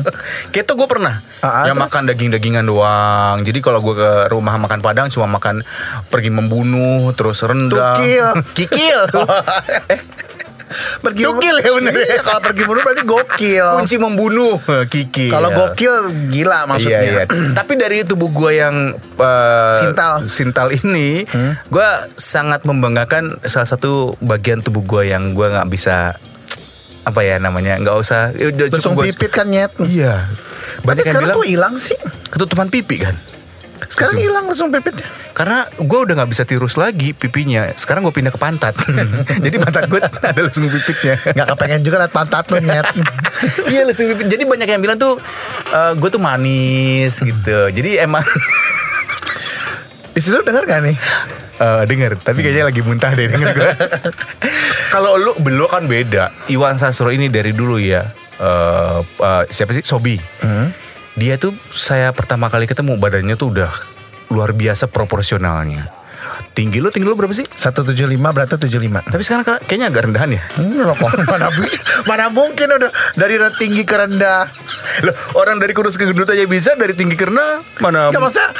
keto 0.54 0.78
gue 0.78 0.86
pernah. 0.86 1.18
Ah, 1.42 1.66
yang 1.66 1.74
terus? 1.74 1.90
makan 1.90 2.02
daging-dagingan 2.06 2.62
doang. 2.62 3.42
Jadi 3.42 3.58
kalau 3.58 3.82
gue 3.82 3.98
ke 3.98 4.10
rumah 4.30 4.54
makan 4.54 4.78
Padang 4.78 5.10
cuma 5.10 5.26
makan 5.26 5.66
pergi 6.06 6.30
membunuh, 6.30 7.10
terus 7.12 7.42
rendang. 7.42 7.98
Tukil. 7.98 8.26
Kikil. 8.56 9.00
eh, 9.90 9.98
pergi 11.00 11.24
Gokil 11.24 11.56
ya 11.58 11.70
bener 11.74 11.90
ya? 11.90 12.04
Iya, 12.06 12.20
kalau 12.22 12.40
pergi 12.44 12.62
bunuh 12.62 12.82
berarti 12.84 13.02
gokil 13.02 13.66
kunci 13.74 13.96
membunuh. 13.96 14.54
Kikil. 14.86 15.32
kalau 15.32 15.48
gokil 15.50 15.94
gila 16.28 16.68
maksudnya 16.68 17.00
Iya, 17.00 17.10
iya. 17.18 17.24
Tapi 17.58 17.72
dari 17.74 18.04
tubuh 18.04 18.28
gue 18.28 18.60
yang 18.60 18.76
uh, 19.16 19.76
Sintal. 19.80 20.28
sintal 20.28 20.68
ini, 20.70 21.24
gue 21.66 21.88
sangat 22.14 22.62
membanggakan 22.62 23.40
salah 23.42 23.66
satu 23.66 24.12
bagian 24.20 24.60
tubuh 24.60 24.84
gue 24.84 25.08
yang 25.08 25.32
gue 25.32 25.46
nggak 25.48 25.66
bisa 25.66 26.14
apa 27.08 27.20
ya 27.24 27.36
namanya 27.40 27.80
nggak 27.80 27.96
usah 27.96 28.36
ya 28.36 28.52
udah 28.52 28.66
gua- 28.92 29.08
pipit 29.08 29.32
kan 29.32 29.48
nyet 29.48 29.72
Iya. 29.80 30.28
Tapi 30.78 30.84
Banyak 30.84 31.02
yang 31.02 31.10
sekarang 31.10 31.28
bilang 31.28 31.38
kok 31.38 31.48
hilang 31.48 31.74
sih 31.74 31.98
ketutupan 32.28 32.68
pipi 32.68 32.96
kan. 33.00 33.16
Sekarang 33.78 34.18
hilang 34.18 34.50
lesung 34.50 34.74
pipitnya 34.74 35.06
Karena 35.30 35.70
gue 35.70 35.98
udah 36.02 36.14
nggak 36.18 36.30
bisa 36.34 36.42
tirus 36.42 36.74
lagi 36.74 37.14
pipinya. 37.14 37.70
Sekarang 37.78 38.02
gue 38.02 38.10
pindah 38.10 38.34
ke 38.34 38.40
pantat. 38.40 38.74
Jadi 39.46 39.56
pantat 39.56 39.86
gue 39.86 40.02
ada 40.02 40.40
lesung 40.42 40.66
pipitnya. 40.66 41.14
Gak 41.34 41.46
kepengen 41.54 41.86
juga 41.86 42.02
liat 42.02 42.12
pantat 42.12 42.44
lu 42.50 42.58
nyet 42.58 42.86
Iya 43.72 43.86
lesung 43.86 44.10
pipit. 44.10 44.26
Jadi 44.28 44.42
banyak 44.44 44.68
yang 44.68 44.82
bilang 44.82 44.98
tuh 44.98 45.14
gue 45.94 46.08
tuh 46.10 46.18
manis 46.18 47.22
gitu. 47.22 47.58
Jadi 47.70 48.02
emang 48.02 48.22
Istri 50.18 50.34
lu 50.34 50.42
denger 50.42 50.66
gak 50.66 50.80
nih? 50.82 50.96
Eh 51.58 51.82
denger, 51.90 52.22
tapi 52.22 52.46
kayaknya 52.46 52.70
lagi 52.70 52.80
muntah 52.86 53.10
deh 53.18 53.26
denger 53.26 53.48
gue. 53.50 53.70
Kalau 54.94 55.18
lu 55.18 55.34
belum 55.42 55.66
kan 55.66 55.84
beda. 55.90 56.30
Iwan 56.46 56.78
Sastro 56.78 57.10
ini 57.10 57.26
dari 57.26 57.50
dulu 57.50 57.82
ya. 57.82 58.06
eh 58.38 58.98
eh, 59.02 59.42
siapa 59.50 59.74
sih? 59.74 59.82
Sobi. 59.82 60.14
Dia 61.18 61.34
tuh 61.34 61.50
saya 61.68 62.14
pertama 62.14 62.46
kali 62.46 62.70
ketemu 62.70 62.94
badannya 62.94 63.34
tuh 63.34 63.50
udah 63.50 63.72
luar 64.30 64.54
biasa 64.54 64.86
proporsionalnya. 64.86 65.90
Tinggi 66.54 66.82
lu, 66.82 66.90
tinggi 66.90 67.06
lu 67.06 67.14
berapa 67.14 67.30
sih? 67.30 67.46
175 67.46 67.94
berarti 68.18 68.58
75 68.58 69.14
Tapi 69.14 69.22
sekarang 69.22 69.44
ka- 69.46 69.62
kayaknya 69.62 69.94
agak 69.94 70.02
rendahan 70.10 70.30
ya. 70.34 70.42
Hmm, 70.58 70.90
mana, 71.30 71.46
mana 72.02 72.24
mungkin 72.34 72.66
udah 72.66 72.90
dari 73.14 73.38
tinggi 73.58 73.86
ke 73.86 73.94
rendah 73.94 74.46
Loh, 75.06 75.14
orang 75.38 75.62
dari 75.62 75.70
kurus 75.70 75.94
ke 75.94 76.02
gendut 76.02 76.26
aja 76.26 76.42
bisa, 76.50 76.74
dari 76.74 76.98
tinggi 76.98 77.14
ke 77.14 77.30
rendah 77.30 77.62
mana? 77.78 78.10
Maksudnya 78.10 78.50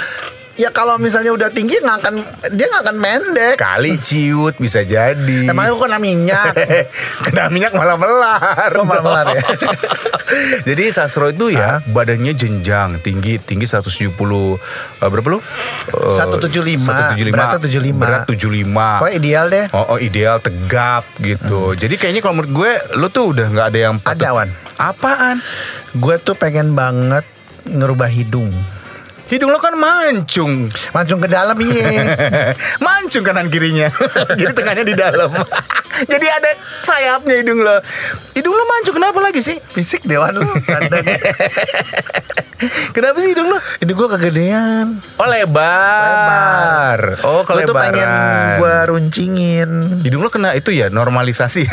Ya 0.58 0.74
kalau 0.74 0.98
misalnya 0.98 1.30
udah 1.30 1.48
tinggi 1.48 1.78
nggak 1.78 1.98
akan 2.02 2.14
Dia 2.50 2.66
nggak 2.66 2.82
akan 2.82 2.96
mendek 2.98 3.54
Kali 3.56 3.94
ciut 3.96 4.58
bisa 4.58 4.82
jadi. 4.82 5.46
Emangnya 5.46 5.70
kok 5.70 5.86
kena 5.86 5.98
minyak 6.02 6.50
Kena 7.30 7.46
minyak 7.46 7.70
malah 7.72 7.94
melar. 7.94 8.70
Oh, 8.74 8.82
malah 8.82 9.02
melar 9.02 9.26
ya? 9.32 9.42
Jadi 10.68 10.92
Sastro 10.92 11.30
itu 11.30 11.48
ya 11.48 11.80
badannya 11.86 12.36
jenjang, 12.36 13.00
tinggi 13.00 13.40
tinggi 13.40 13.64
170 13.64 14.12
eh, 14.12 14.58
berapa 15.00 15.28
lu? 15.30 15.40
Eh, 15.40 16.16
175, 16.20 16.84
175. 16.84 17.32
beratnya 17.32 17.60
75. 17.62 17.96
Berat 17.96 18.22
75. 18.26 19.00
Pokoknya 19.00 19.16
ideal 19.16 19.44
deh 19.48 19.66
Oh, 19.72 19.84
oh, 19.94 19.98
ideal 19.98 20.36
tegap 20.36 21.08
gitu. 21.16 21.72
Jadi 21.72 21.94
kayaknya 21.96 22.20
kalau 22.20 22.34
menurut 22.36 22.52
gue 22.52 22.70
lu 22.98 23.08
tuh 23.08 23.32
udah 23.32 23.46
nggak 23.48 23.66
ada 23.70 23.78
yang 23.78 23.94
patut- 23.96 24.20
Ada, 24.20 24.28
Wan. 24.34 24.48
Apaan? 24.76 25.36
Gue 25.96 26.18
tuh 26.18 26.36
pengen 26.36 26.76
banget 26.76 27.24
ngerubah 27.64 28.08
hidung 28.08 28.52
Hidung 29.28 29.52
lo 29.52 29.60
kan 29.60 29.76
mancung. 29.76 30.72
Langsung 30.96 31.20
ke 31.20 31.28
dalam 31.28 31.52
iya 31.60 32.16
mancung 32.84 33.20
kanan 33.20 33.52
kirinya. 33.52 33.92
Jadi 34.40 34.52
tengahnya 34.56 34.84
di 34.88 34.96
dalam. 34.96 35.28
Jadi 36.12 36.26
ada 36.32 36.50
sayapnya 36.80 37.44
hidung 37.44 37.60
lo. 37.60 37.76
Hidung 38.32 38.56
lo 38.56 38.64
mancung 38.64 38.96
kenapa 38.96 39.20
lagi 39.20 39.44
sih? 39.44 39.60
Fisik 39.60 40.08
dewan 40.08 40.40
tandanya. 40.64 41.20
Kenapa 42.96 43.20
sih 43.20 43.36
hidung 43.36 43.52
lo? 43.52 43.58
Ini 43.78 43.92
gue 43.94 44.08
kegedean 44.18 44.86
Oh 45.20 45.28
lebar. 45.28 46.98
Oh 47.22 47.44
Gue 47.44 47.62
tuh 47.68 47.76
pengen 47.76 48.08
gue 48.58 48.76
runcingin 48.90 49.70
Hidung 50.02 50.24
lo 50.24 50.32
kena 50.32 50.56
itu 50.56 50.72
ya 50.72 50.88
normalisasi 50.88 51.68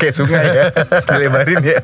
kayak 0.00 0.14
sungai 0.16 0.44
ya. 0.56 0.64
Dilebarin 1.04 1.60
ya. 1.62 1.78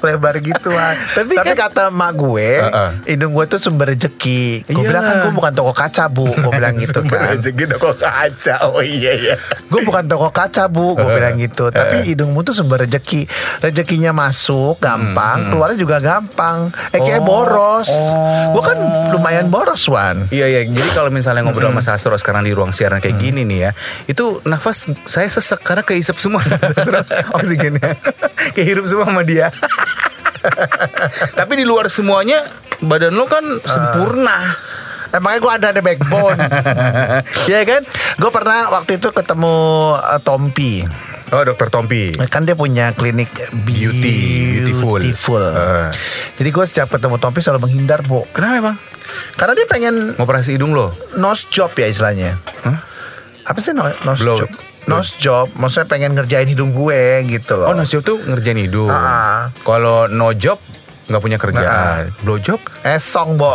Lebar 0.00 0.34
gitu 0.38 0.68
Wan. 0.68 0.94
Tapi 1.14 1.34
Tapi, 1.34 1.52
kan- 1.52 1.70
kata 1.70 1.82
emak 1.88 2.12
gue 2.14 2.48
Heeh. 2.58 2.90
Hidung 3.08 3.32
gue 3.32 3.44
tuh 3.46 3.58
sumber 3.58 3.90
rezeki 3.90 4.64
Gue 4.64 4.72
Iyalah. 4.74 4.84
bilang 4.84 5.02
kan 5.02 5.16
gue 5.20 5.32
bukan 5.32 5.52
toko 5.52 5.72
kaca 5.72 6.04
bu. 6.06 6.26
Gue 6.28 6.52
bilang 6.58 6.74
gitu 6.74 7.00
kan. 7.02 7.32
Rezeki 7.32 7.64
toko 7.68 7.90
kaca. 7.92 8.54
Oh 8.66 8.80
iya 8.80 9.12
iya. 9.14 9.34
Gue 9.64 9.80
bukan 9.82 10.04
toko 10.04 10.28
kaca 10.28 10.66
bu. 10.66 10.94
Gue 10.94 11.10
bilang 11.10 11.36
gitu. 11.36 11.68
Tapi 11.68 12.04
hidungmu 12.04 12.40
tuh 12.40 12.52
sumber 12.52 12.82
rezeki 12.82 13.24
Rezekinya 13.60 14.10
masuk 14.10 14.78
gampang. 14.78 15.48
Keluarnya 15.48 15.76
juga 15.76 15.96
gampang. 15.98 16.68
Eh 16.90 16.98
kayak 16.98 17.14
Hmm, 17.14 17.20
Oh. 17.22 17.44
boros. 17.44 17.88
Oh. 17.88 18.52
Gue 18.52 18.62
kan 18.64 18.78
lumayan 19.10 19.46
boros 19.46 19.86
Wan. 19.86 20.26
Iya 20.28 20.46
iya, 20.46 20.60
jadi 20.64 20.90
kalau 20.90 21.08
misalnya 21.08 21.42
ngobrol 21.42 21.68
sama 21.68 21.80
Sastro 21.80 22.14
sekarang 22.14 22.42
di 22.42 22.50
ruang 22.50 22.70
siaran 22.70 22.98
kayak 22.98 23.16
gini 23.16 23.42
nih 23.42 23.58
ya, 23.58 23.70
itu 24.06 24.24
nafas 24.42 24.86
saya 25.04 25.26
sesek 25.26 25.60
karena 25.60 25.80
kehisap 25.80 26.16
semua. 26.16 26.42
Sastro, 26.68 26.98
oksigennya, 27.32 27.94
kehirup 28.52 28.84
semua 28.84 29.06
sama 29.06 29.22
dia. 29.22 29.48
Tapi 31.38 31.52
di 31.54 31.64
luar 31.64 31.86
semuanya 31.86 32.44
badan 32.80 33.14
lo 33.14 33.26
kan 33.26 33.44
sempurna. 33.60 34.38
Emangnya 35.08 35.38
gue 35.38 35.52
ada 35.52 35.66
ada 35.68 35.82
backbone 35.82 36.40
Iya 37.50 37.60
kan? 37.62 37.84
Gue 38.16 38.32
pernah 38.32 38.72
waktu 38.72 38.96
itu 38.96 39.12
ketemu 39.12 39.56
eh, 40.00 40.20
Tompi 40.20 40.88
Oh, 41.28 41.44
Dokter 41.44 41.68
Tompi. 41.68 42.16
Kan 42.26 42.44
dia 42.44 42.52
punya 42.52 42.92
klinik 42.92 43.28
Beauty, 43.58 44.16
beautiful. 44.56 45.00
beautiful. 45.00 45.44
Eh. 45.44 45.92
Jadi 46.32 46.48
gue 46.48 46.64
setiap 46.64 46.88
ketemu 46.90 47.16
Tompi 47.18 47.40
selalu 47.40 47.68
menghindar 47.68 48.00
bu 48.00 48.24
Kenapa 48.32 48.56
emang? 48.58 48.76
Karena 49.36 49.52
dia 49.52 49.66
pengen 49.66 50.16
Ngoperasi 50.16 50.56
hidung 50.56 50.72
lo? 50.72 50.96
nose 51.12 51.44
job 51.46 51.68
ya 51.72 51.86
istilahnya 51.86 52.40
Hah? 52.64 52.80
Apa 53.44 53.60
sih 53.60 53.76
no- 53.76 53.84
nose 54.08 54.24
Blow. 54.24 54.36
job? 54.38 54.48
Nose 54.84 55.14
job 55.16 55.46
Maksudnya 55.54 55.86
pengen 55.86 56.12
ngerjain 56.12 56.44
hidung 56.44 56.72
gue 56.72 57.02
gitu 57.28 57.54
loh 57.54 57.70
Oh, 57.70 57.74
no 57.74 57.82
job 57.82 58.02
tuh 58.02 58.18
ngerjain 58.18 58.58
hidung. 58.58 58.90
Ah. 58.90 59.48
Kalau 59.62 60.06
no 60.06 60.32
job 60.32 60.58
nggak 61.02 61.18
punya 61.18 61.36
kerjaan. 61.36 62.14
Blow 62.22 62.38
job? 62.38 62.62
Esong 62.82 63.34
bo 63.34 63.52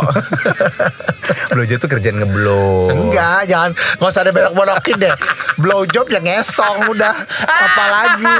Blow 1.52 1.64
job 1.64 1.78
tuh 1.78 1.90
kerjaan 1.90 2.20
ngeblow. 2.20 2.92
Enggak 2.92 3.48
jangan 3.48 3.72
Gak 3.72 4.04
usah 4.04 4.22
ada 4.22 4.30
belok-belokin 4.30 4.96
deh 5.00 5.14
Blow 5.56 5.82
job 5.84 6.06
yang 6.08 6.22
ngesong 6.22 6.92
udah 6.92 7.16
Apalagi 7.42 8.36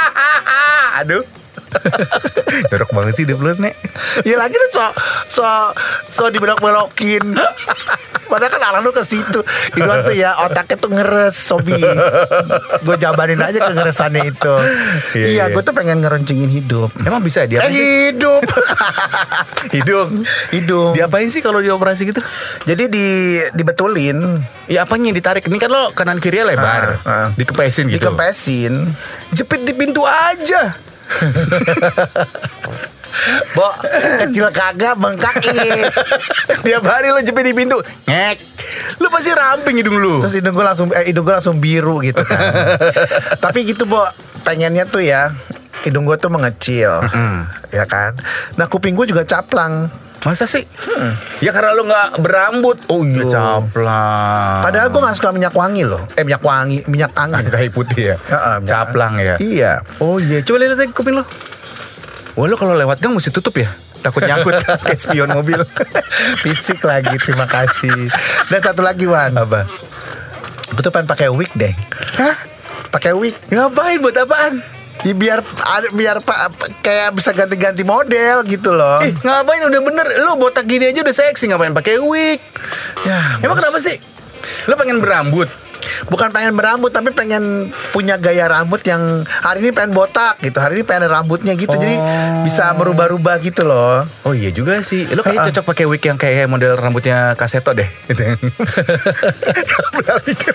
Aduh. 1.00 1.37
Jorok 2.70 2.90
banget 2.92 3.12
sih 3.14 3.24
hidup 3.24 3.38
lu, 3.38 3.52
Nek. 3.54 3.74
Ya 4.22 4.36
lagi 4.36 4.54
lu 4.54 4.66
so 4.68 4.84
So 5.28 5.44
So 6.08 6.22
dibelok-belokin 6.28 7.36
Padahal 8.28 8.52
kan 8.52 8.60
arah 8.60 8.80
lu 8.80 8.92
ke 8.92 9.00
situ 9.00 9.40
Iwan 9.74 10.04
tuh 10.04 10.12
ya 10.12 10.36
otaknya 10.38 10.76
tuh 10.76 10.90
ngeres 10.90 11.32
Sobi 11.32 11.72
Gue 12.82 12.96
jabarin 12.96 13.40
aja 13.40 13.56
kengeresannya 13.58 14.28
itu 14.28 14.54
Iya, 15.14 15.24
Iya, 15.24 15.28
iya. 15.28 15.44
gue 15.48 15.62
tuh 15.62 15.72
pengen 15.72 16.04
ngeruncingin 16.04 16.50
hidup 16.50 16.92
Emang 17.00 17.24
bisa 17.24 17.48
dia 17.48 17.64
Eh 17.64 17.72
hidup 17.72 18.44
Hidung. 19.74 20.24
Hidung 20.52 20.92
Diapain 20.92 21.28
sih 21.28 21.40
kalau 21.40 21.60
dioperasi 21.60 22.04
gitu? 22.04 22.20
Jadi 22.64 22.84
di 22.88 23.06
dibetulin 23.52 24.44
Ya 24.68 24.84
apanya 24.84 25.08
yang 25.08 25.16
ditarik? 25.16 25.48
Ini 25.48 25.56
kan 25.56 25.72
lo 25.72 25.96
kanan 25.96 26.20
kirinya 26.20 26.52
lebar. 26.52 27.00
Ah, 27.00 27.08
ah. 27.08 27.26
Dikepesin 27.32 27.88
gitu. 27.88 27.96
Dikempesin 28.04 28.92
Jepit 29.32 29.64
di 29.64 29.72
pintu 29.72 30.04
aja. 30.04 30.76
Bo 33.56 33.66
kecil 34.22 34.46
kagak 34.54 34.94
bengkak 34.94 35.42
ini 35.42 35.90
Tiap 36.64 36.84
hari 36.86 37.10
lo 37.10 37.18
jepit 37.18 37.50
di 37.50 37.54
pintu. 37.56 37.82
Ngek. 38.06 38.36
Lu 39.02 39.10
pasti 39.10 39.34
ramping 39.34 39.82
hidung 39.82 39.98
lu. 39.98 40.22
Terus 40.22 40.38
hidung 40.38 40.54
gue 40.54 40.64
langsung 40.64 40.88
eh, 40.94 41.10
hidung 41.10 41.26
gue 41.26 41.34
langsung 41.34 41.56
biru 41.58 41.98
gitu 42.04 42.22
kan. 42.22 42.40
Tapi 43.44 43.66
gitu, 43.66 43.88
Bo. 43.88 44.06
Pengennya 44.46 44.86
tuh 44.86 45.02
ya 45.02 45.34
hidung 45.82 46.06
gue 46.06 46.14
tuh 46.20 46.30
mengecil. 46.30 47.02
Ya 47.74 47.84
kan? 47.88 48.14
Nah, 48.54 48.70
kuping 48.70 48.94
gue 48.94 49.08
juga 49.08 49.26
caplang. 49.26 49.90
Masa 50.18 50.44
sih? 50.44 50.66
Ya 51.38 51.54
karena 51.54 51.70
lo 51.72 51.86
nggak 51.86 52.18
berambut. 52.18 52.76
Oh 52.86 53.02
iya 53.02 53.22
caplang. 53.24 54.60
Padahal 54.60 54.88
gue 54.88 55.00
gak 55.00 55.14
suka 55.14 55.30
minyak 55.30 55.54
wangi 55.54 55.86
loh. 55.86 56.02
Eh 56.12 56.26
minyak 56.26 56.42
wangi, 56.42 56.82
minyak 56.84 57.14
angin. 57.14 57.46
kayu 57.46 57.70
putih 57.70 58.14
ya. 58.14 58.16
Minyak- 58.18 58.66
Caplang 58.66 59.14
ya. 59.16 59.34
Iya. 59.38 59.72
Oh 59.98 60.18
iya, 60.18 60.42
coba 60.42 60.58
lihat 60.58 60.74
aja 60.74 60.90
kuping 60.90 61.14
lo. 61.14 61.24
Wah 62.34 62.46
lo 62.46 62.54
kalau 62.54 62.74
lewat 62.74 62.98
gang 62.98 63.14
mesti 63.14 63.30
tutup 63.30 63.54
ya. 63.56 63.70
Takut 63.98 64.22
nyangkut 64.22 64.58
kayak 64.86 64.98
spion 64.98 65.30
mobil. 65.30 65.62
Fisik 66.42 66.82
lagi, 66.82 67.14
terima 67.16 67.46
kasih. 67.46 68.10
Dan 68.46 68.60
satu 68.60 68.82
lagi 68.82 69.06
Wan. 69.06 69.34
Apa? 69.34 69.66
Gue 70.68 70.82
tuh 70.82 70.90
pengen 70.90 71.06
pakai 71.06 71.30
wig 71.30 71.50
deh. 71.54 71.74
Hah? 72.14 72.34
pakai 72.88 73.12
wig. 73.12 73.36
Ngapain 73.48 74.00
buat 74.00 74.16
apaan? 74.16 74.64
Ya, 75.00 75.12
biar 75.12 75.38
biar 75.90 76.18
pa- 76.18 76.50
pa- 76.50 76.72
kayak 76.80 77.14
bisa 77.14 77.30
ganti-ganti 77.30 77.82
model 77.82 78.42
gitu 78.42 78.70
loh. 78.70 78.98
Eh, 78.98 79.14
ngapain? 79.16 79.62
Udah 79.62 79.78
bener. 79.78 80.06
Lu 80.20 80.34
botak 80.34 80.64
gini 80.64 80.86
aja 80.86 81.00
udah 81.00 81.14
seksi. 81.16 81.46
Ngapain 81.46 81.70
pakai 81.70 81.98
wig? 81.98 82.42
Ya, 83.06 83.38
Emang 83.38 83.54
kenapa 83.54 83.78
sih? 83.78 83.94
Lu 84.66 84.74
pengen 84.74 84.98
berambut 84.98 85.46
bukan 86.06 86.28
pengen 86.28 86.54
berambut 86.54 86.90
tapi 86.90 87.10
pengen 87.10 87.68
punya 87.90 88.16
gaya 88.16 88.46
rambut 88.46 88.80
yang 88.82 89.00
hari 89.24 89.62
ini 89.62 89.70
pengen 89.70 89.92
botak 89.92 90.38
gitu. 90.38 90.58
Hari 90.58 90.80
ini 90.80 90.84
pengen 90.84 91.08
rambutnya 91.08 91.54
gitu. 91.54 91.72
Jadi 91.72 91.96
Oh. 91.98 92.42
bisa 92.42 92.70
merubah-rubah 92.72 93.36
gitu 93.38 93.62
loh. 93.62 94.06
Oh 94.22 94.32
iya 94.32 94.48
juga 94.48 94.78
sih. 94.80 95.04
Lu 95.06 95.20
kayaknya 95.20 95.50
cocok 95.50 95.64
pakai 95.66 95.84
wig 95.84 96.02
yang 96.02 96.16
kayak 96.16 96.46
model 96.46 96.74
rambutnya 96.74 97.34
kaseto 97.34 97.72
deh. 97.72 97.88
Gitu. 98.08 98.24
Pikir. 100.24 100.54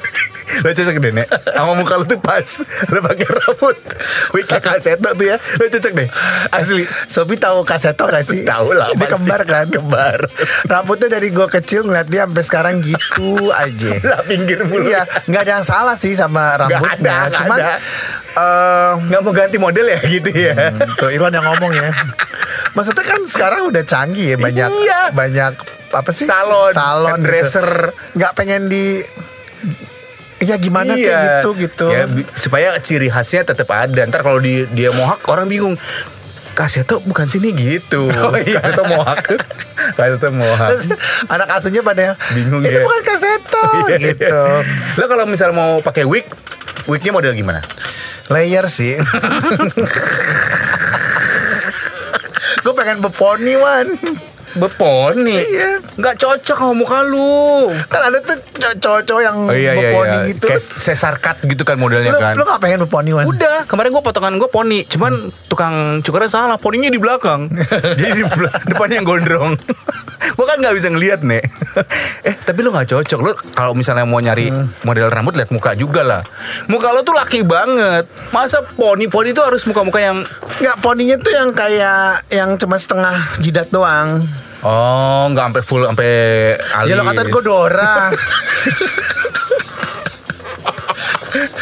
Lu 0.61 0.69
cocok 0.69 0.95
deh 0.99 1.11
Nek. 1.13 1.27
Sama 1.49 1.73
muka 1.73 1.93
lu 1.95 2.05
tuh 2.05 2.17
pas. 2.17 2.47
Lu 2.89 2.99
pakai 2.99 3.27
rambut 3.29 3.77
Wig 4.31 4.45
kayak 4.45 4.63
kaseto 4.63 5.09
tuh 5.11 5.25
ya. 5.25 5.37
Lu 5.57 5.65
cocok 5.67 5.91
deh. 5.93 6.07
Asli. 6.49 6.83
Sobi 7.05 7.35
tahu 7.35 7.61
kaseto 7.63 8.05
gak 8.05 8.23
sih? 8.23 8.43
Tahu 8.43 8.73
lah, 8.73 8.89
Dia 8.93 9.07
kembar 9.07 9.41
kan? 9.43 9.67
Kembar. 9.69 10.19
Rambutnya 10.65 11.09
dari 11.11 11.29
gua 11.29 11.47
kecil 11.47 11.83
ngeliat 11.83 12.07
dia 12.07 12.25
sampai 12.25 12.43
sekarang 12.43 12.75
gitu 12.79 13.51
aja. 13.51 13.91
Lah 14.03 14.21
pinggir 14.23 14.63
mulu 14.63 14.83
Iya, 14.83 15.07
nggak 15.23 15.41
ada 15.41 15.51
yang 15.53 15.65
salah 15.65 15.93
sih 15.93 16.13
sama 16.13 16.57
rambutnya. 16.57 16.89
ada, 16.89 17.15
nggak 17.23 17.39
Cuman 17.39 17.59
ada. 17.59 17.73
eh, 18.33 18.91
Nggak 19.03 19.21
mau 19.21 19.31
ganti 19.31 19.57
model 19.57 19.85
ya 19.87 19.99
gitu 20.01 20.29
ya 20.29 20.55
tuh 20.95 21.09
Irwan 21.09 21.31
yang 21.31 21.45
ngomong 21.45 21.71
ya. 21.71 21.89
Maksudnya 22.71 23.03
kan 23.03 23.21
sekarang 23.23 23.61
udah 23.67 23.83
canggih 23.83 24.33
ya 24.33 24.37
banyak 24.37 24.69
Iya. 24.69 25.01
banyak 25.09 25.53
apa 25.91 26.09
sih? 26.09 26.25
Salon, 26.25 26.71
salon 26.71 27.17
hairdresser. 27.17 27.69
gitu. 27.91 28.17
Nggak 28.17 28.31
pengen 28.33 28.61
di 28.65 28.85
Ya 30.39 30.57
gimana 30.57 30.91
Iya. 30.91 31.07
kayak 31.07 31.19
gitu 31.23 31.49
gitu. 31.57 31.87
Ya, 31.87 32.03
supaya 32.33 32.75
ciri 32.77 33.07
khasnya 33.07 33.45
tetap 33.45 33.69
ada. 33.69 34.03
Ntar 34.03 34.21
kalau 34.21 34.37
di, 34.37 34.67
dia 34.69 34.91
mohak 34.91 35.23
orang 35.25 35.47
bingung. 35.47 35.79
Kaseto 36.53 36.99
bukan 36.99 37.25
sini 37.25 37.49
gitu. 37.51 38.11
Oh, 38.11 38.35
iya. 38.35 38.59
Kaseto 38.59 38.83
mohak. 38.85 39.23
Mohak. 40.33 40.69
Terus 40.73 40.85
anak 41.29 41.47
asuhnya 41.53 41.81
pada 41.83 42.15
Bingung 42.33 42.63
Ini 42.63 42.81
ya." 42.81 42.83
bukan 42.83 43.01
kaseto 43.05 43.67
gitu. 44.07 44.43
Lo 44.97 45.05
kalau 45.05 45.25
misal 45.27 45.53
mau 45.53 45.79
pakai 45.83 46.03
wig, 46.07 46.25
wignya 46.89 47.11
model 47.13 47.33
gimana? 47.35 47.61
Layer 48.31 48.65
sih. 48.71 48.97
Gue 52.63 52.73
pengen 52.73 53.03
beponi 53.03 53.59
wan. 53.59 53.87
Beponi. 54.53 55.37
Iya. 55.37 55.81
Nggak 55.93 56.15
cocok 56.17 56.57
sama 56.57 56.73
muka 56.73 56.99
lu. 57.01 57.69
Kan 57.87 58.01
ada 58.09 58.17
tuh 58.19 58.37
cow- 58.53 58.77
cowok-cowok 58.79 59.21
yang 59.21 59.37
beponi 59.47 60.17
gitu. 60.29 60.45
Kayak 60.45 60.61
Terus 60.61 60.65
sesar 60.79 61.13
cut 61.17 61.37
gitu 61.41 61.63
kan 61.63 61.75
modelnya 61.75 62.13
lu, 62.13 62.19
kan. 62.19 62.33
lu 62.33 62.43
gak 62.43 62.59
pengen 62.59 62.85
beponi 62.85 63.11
wan? 63.11 63.25
Udah, 63.25 63.65
kemarin 63.65 63.89
gue 63.89 64.03
potongan 64.03 64.33
gue 64.35 64.49
poni, 64.49 64.85
cuman 64.85 65.13
tukang 65.45 65.75
cukurnya 66.01 66.29
salah, 66.29 66.57
poninya 66.57 66.87
di 66.87 66.97
belakang. 66.97 67.49
Jadi 67.99 68.11
di 68.13 68.23
bela- 68.23 68.61
depannya 68.63 69.01
yang 69.01 69.07
gondrong. 69.07 69.51
gue 70.37 70.45
kan 70.45 70.57
nggak 70.57 70.75
bisa 70.75 70.87
ngelihat 70.89 71.21
nih. 71.21 71.43
eh, 72.27 72.35
tapi 72.39 72.59
lu 72.61 72.71
nggak 72.71 72.89
cocok. 72.89 73.19
Lu 73.19 73.31
kalau 73.53 73.73
misalnya 73.73 74.05
mau 74.05 74.17
nyari 74.17 74.49
model 74.81 75.09
rambut 75.09 75.33
lihat 75.33 75.49
muka 75.49 75.73
juga 75.73 76.01
lah. 76.01 76.21
Muka 76.65 76.89
lo 76.89 77.01
tuh 77.01 77.13
laki 77.13 77.41
banget. 77.43 78.05
Masa 78.29 78.61
poni 78.63 79.05
poni 79.05 79.31
itu 79.31 79.41
harus 79.41 79.65
muka-muka 79.65 79.99
yang 79.99 80.25
Nggak 80.53 80.77
poninya 80.79 81.17
tuh 81.17 81.33
yang 81.33 81.49
kayak 81.51 82.23
yang 82.29 82.55
cuma 82.55 82.77
setengah 82.77 83.17
jidat 83.37 83.67
doang. 83.69 84.21
Oh 84.63 85.23
nggak 85.31 85.45
sampai 85.51 85.63
full 85.63 85.83
sampai 85.87 86.11
alis. 86.57 86.89
Ya 86.91 86.95
lo 86.99 87.03
kata 87.07 87.21
gue 87.27 87.41
Dora. 87.43 87.95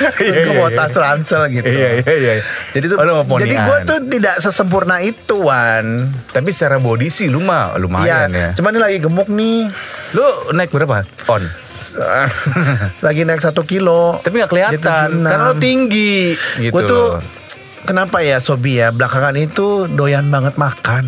Iya, 0.02 0.52
gue 0.52 0.56
mau 0.58 0.68
iya. 0.68 0.78
touch 0.84 0.98
ransel 1.00 1.42
gitu. 1.52 1.68
Iya 1.68 1.90
iya 2.04 2.14
iya. 2.14 2.34
Jadi 2.76 2.86
tuh, 2.92 2.98
Oh, 3.00 3.40
jadi 3.40 3.56
gue 3.56 3.78
tuh 3.88 4.00
tidak 4.10 4.36
sesempurna 4.44 5.00
itu 5.00 5.36
Wan. 5.40 6.12
Tapi 6.32 6.50
secara 6.52 6.78
body 6.82 7.08
sih 7.08 7.32
lu 7.32 7.40
mah 7.40 7.78
lumayan 7.80 8.32
ya. 8.32 8.52
Iya, 8.52 8.58
cuman 8.60 8.72
ini 8.76 8.82
lagi 8.82 8.98
gemuk 9.00 9.30
nih. 9.32 9.70
Lu 10.18 10.26
naik 10.56 10.72
berapa? 10.74 11.06
On. 11.32 11.44
lagi 13.06 13.22
naik 13.26 13.42
satu 13.42 13.64
kilo. 13.66 14.20
Tapi 14.22 14.34
nggak 14.42 14.52
kelihatan 14.52 14.80
Jadi 14.80 15.24
76. 15.24 15.32
karena 15.32 15.44
lu 15.50 15.56
tinggi 15.58 16.16
gitu. 16.62 16.74
Gue 16.74 16.82
tuh 16.86 17.06
loh. 17.18 17.22
kenapa 17.88 18.18
ya 18.22 18.38
Sobi 18.44 18.80
ya 18.82 18.94
belakangan 18.94 19.36
itu 19.40 19.88
doyan 19.90 20.28
banget 20.30 20.60
makan. 20.60 21.04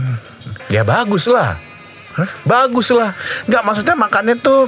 Ya 0.71 0.81
bagus 0.87 1.29
lah. 1.29 1.72
Bagus 2.43 2.89
lah. 2.89 3.13
Nggak 3.45 3.61
maksudnya 3.61 3.95
makannya 3.95 4.35
tuh 4.35 4.67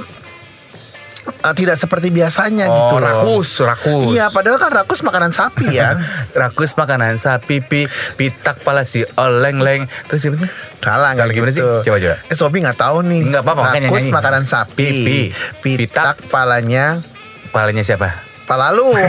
eh, 1.26 1.52
tidak 1.52 1.74
seperti 1.74 2.08
biasanya 2.08 2.64
Oh, 2.64 2.72
gitu 2.72 2.94
loh. 2.96 3.02
rakus, 3.02 3.48
rakus. 3.60 4.04
Iya, 4.08 4.24
padahal 4.28 4.56
kan 4.56 4.70
rakus 4.72 5.00
makanan 5.00 5.30
sapi 5.30 5.66
ya. 5.70 5.94
Rakus 6.36 6.74
makanan 6.74 7.16
sapi, 7.16 7.60
pi, 7.60 7.86
pitak 8.14 8.60
pala 8.60 8.82
si 8.82 9.00
oleng 9.14 9.58
leng. 9.58 9.82
Terus 10.06 10.20
gimana? 10.22 10.46
Salah 10.76 10.78
Salah 10.78 11.08
nggak 11.16 11.26
gimana 11.32 11.50
gitu. 11.50 11.56
sih? 11.56 11.62
Coba, 11.82 11.96
coba. 11.98 12.16
Eh 12.24 12.34
Sobi 12.34 12.56
nggak 12.60 12.76
tahu 12.76 12.96
nih. 13.02 13.20
Nggak 13.26 13.42
apa-apa, 13.42 13.62
Rakus 13.72 14.00
nyanyi. 14.00 14.10
makanan 14.12 14.44
sapi. 14.44 14.86
Pipi. 14.86 15.18
Pitak, 15.60 16.16
palanya 16.26 17.00
Palanya 17.48 17.82
siapa? 17.82 18.12
pala 18.44 18.70
lu. 18.70 18.90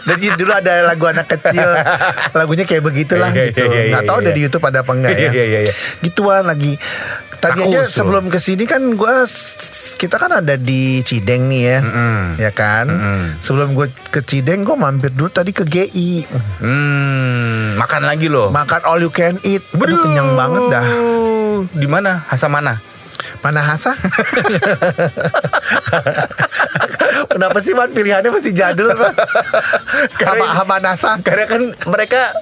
Jadi 0.00 0.26
dulu 0.34 0.52
ada 0.52 0.72
lagu 0.82 1.04
anak 1.04 1.26
kecil. 1.28 1.68
Lagunya 2.32 2.64
kayak 2.64 2.82
begitulah 2.82 3.30
Iya, 3.30 3.42
iya, 3.42 3.48
gitu. 3.50 3.62
iya, 3.62 3.70
iya, 3.70 3.90
Nggak 3.90 4.02
tahu 4.04 4.16
iya. 4.16 4.24
ada 4.24 4.30
di 4.30 4.40
Youtube 4.40 4.64
ada 4.64 4.78
apa 4.80 4.92
enggak 4.92 5.14
ya. 5.14 5.30
Iya, 5.30 5.44
iya, 5.44 5.60
iya. 5.68 5.74
Gituan 6.00 6.44
lagi. 6.44 6.72
Tadi 7.36 7.56
Rakus 7.58 7.72
aja 7.72 7.80
tuh. 7.80 7.92
sebelum 7.94 8.24
ke 8.26 8.36
sini 8.36 8.64
kan 8.64 8.82
gue 8.84 9.14
Kita 9.96 10.16
kan 10.16 10.32
ada 10.34 10.56
di 10.56 11.00
Cideng 11.00 11.44
nih 11.46 11.62
ya. 11.62 11.78
Ya 12.38 12.50
kan? 12.50 12.88
Sebelum 13.38 13.72
gue 13.72 13.88
ke 14.06 14.20
Cideng 14.20 14.64
Gue 14.64 14.72
mampir 14.72 15.08
dulu 15.08 15.28
tadi 15.28 15.52
ke 15.52 15.62
GI 15.62 16.24
Hmm, 16.56 17.76
makan 17.76 18.02
lagi 18.02 18.28
loh. 18.28 18.48
Makan 18.48 18.80
all 18.82 19.00
you 19.00 19.08
can 19.08 19.36
eat. 19.42 19.60
Aduh 19.70 20.00
kenyang 20.00 20.32
banget 20.34 20.62
dah. 20.70 20.84
Di 21.68 21.84
mana? 21.84 22.24
Hasa 22.24 22.48
mana? 23.40 23.60
Mana 23.60 23.60
Hasa? 23.72 23.92
Kenapa 27.32 27.58
sih 27.60 27.72
Man 27.72 27.90
pilihannya 27.92 28.30
masih 28.32 28.52
jadul 28.52 28.92
Man? 28.92 29.14
Hama, 30.20 30.46
Hama 30.60 30.76
Nasa 30.80 31.16
Karena 31.24 31.44
kan 31.48 31.62
mereka 31.88 32.32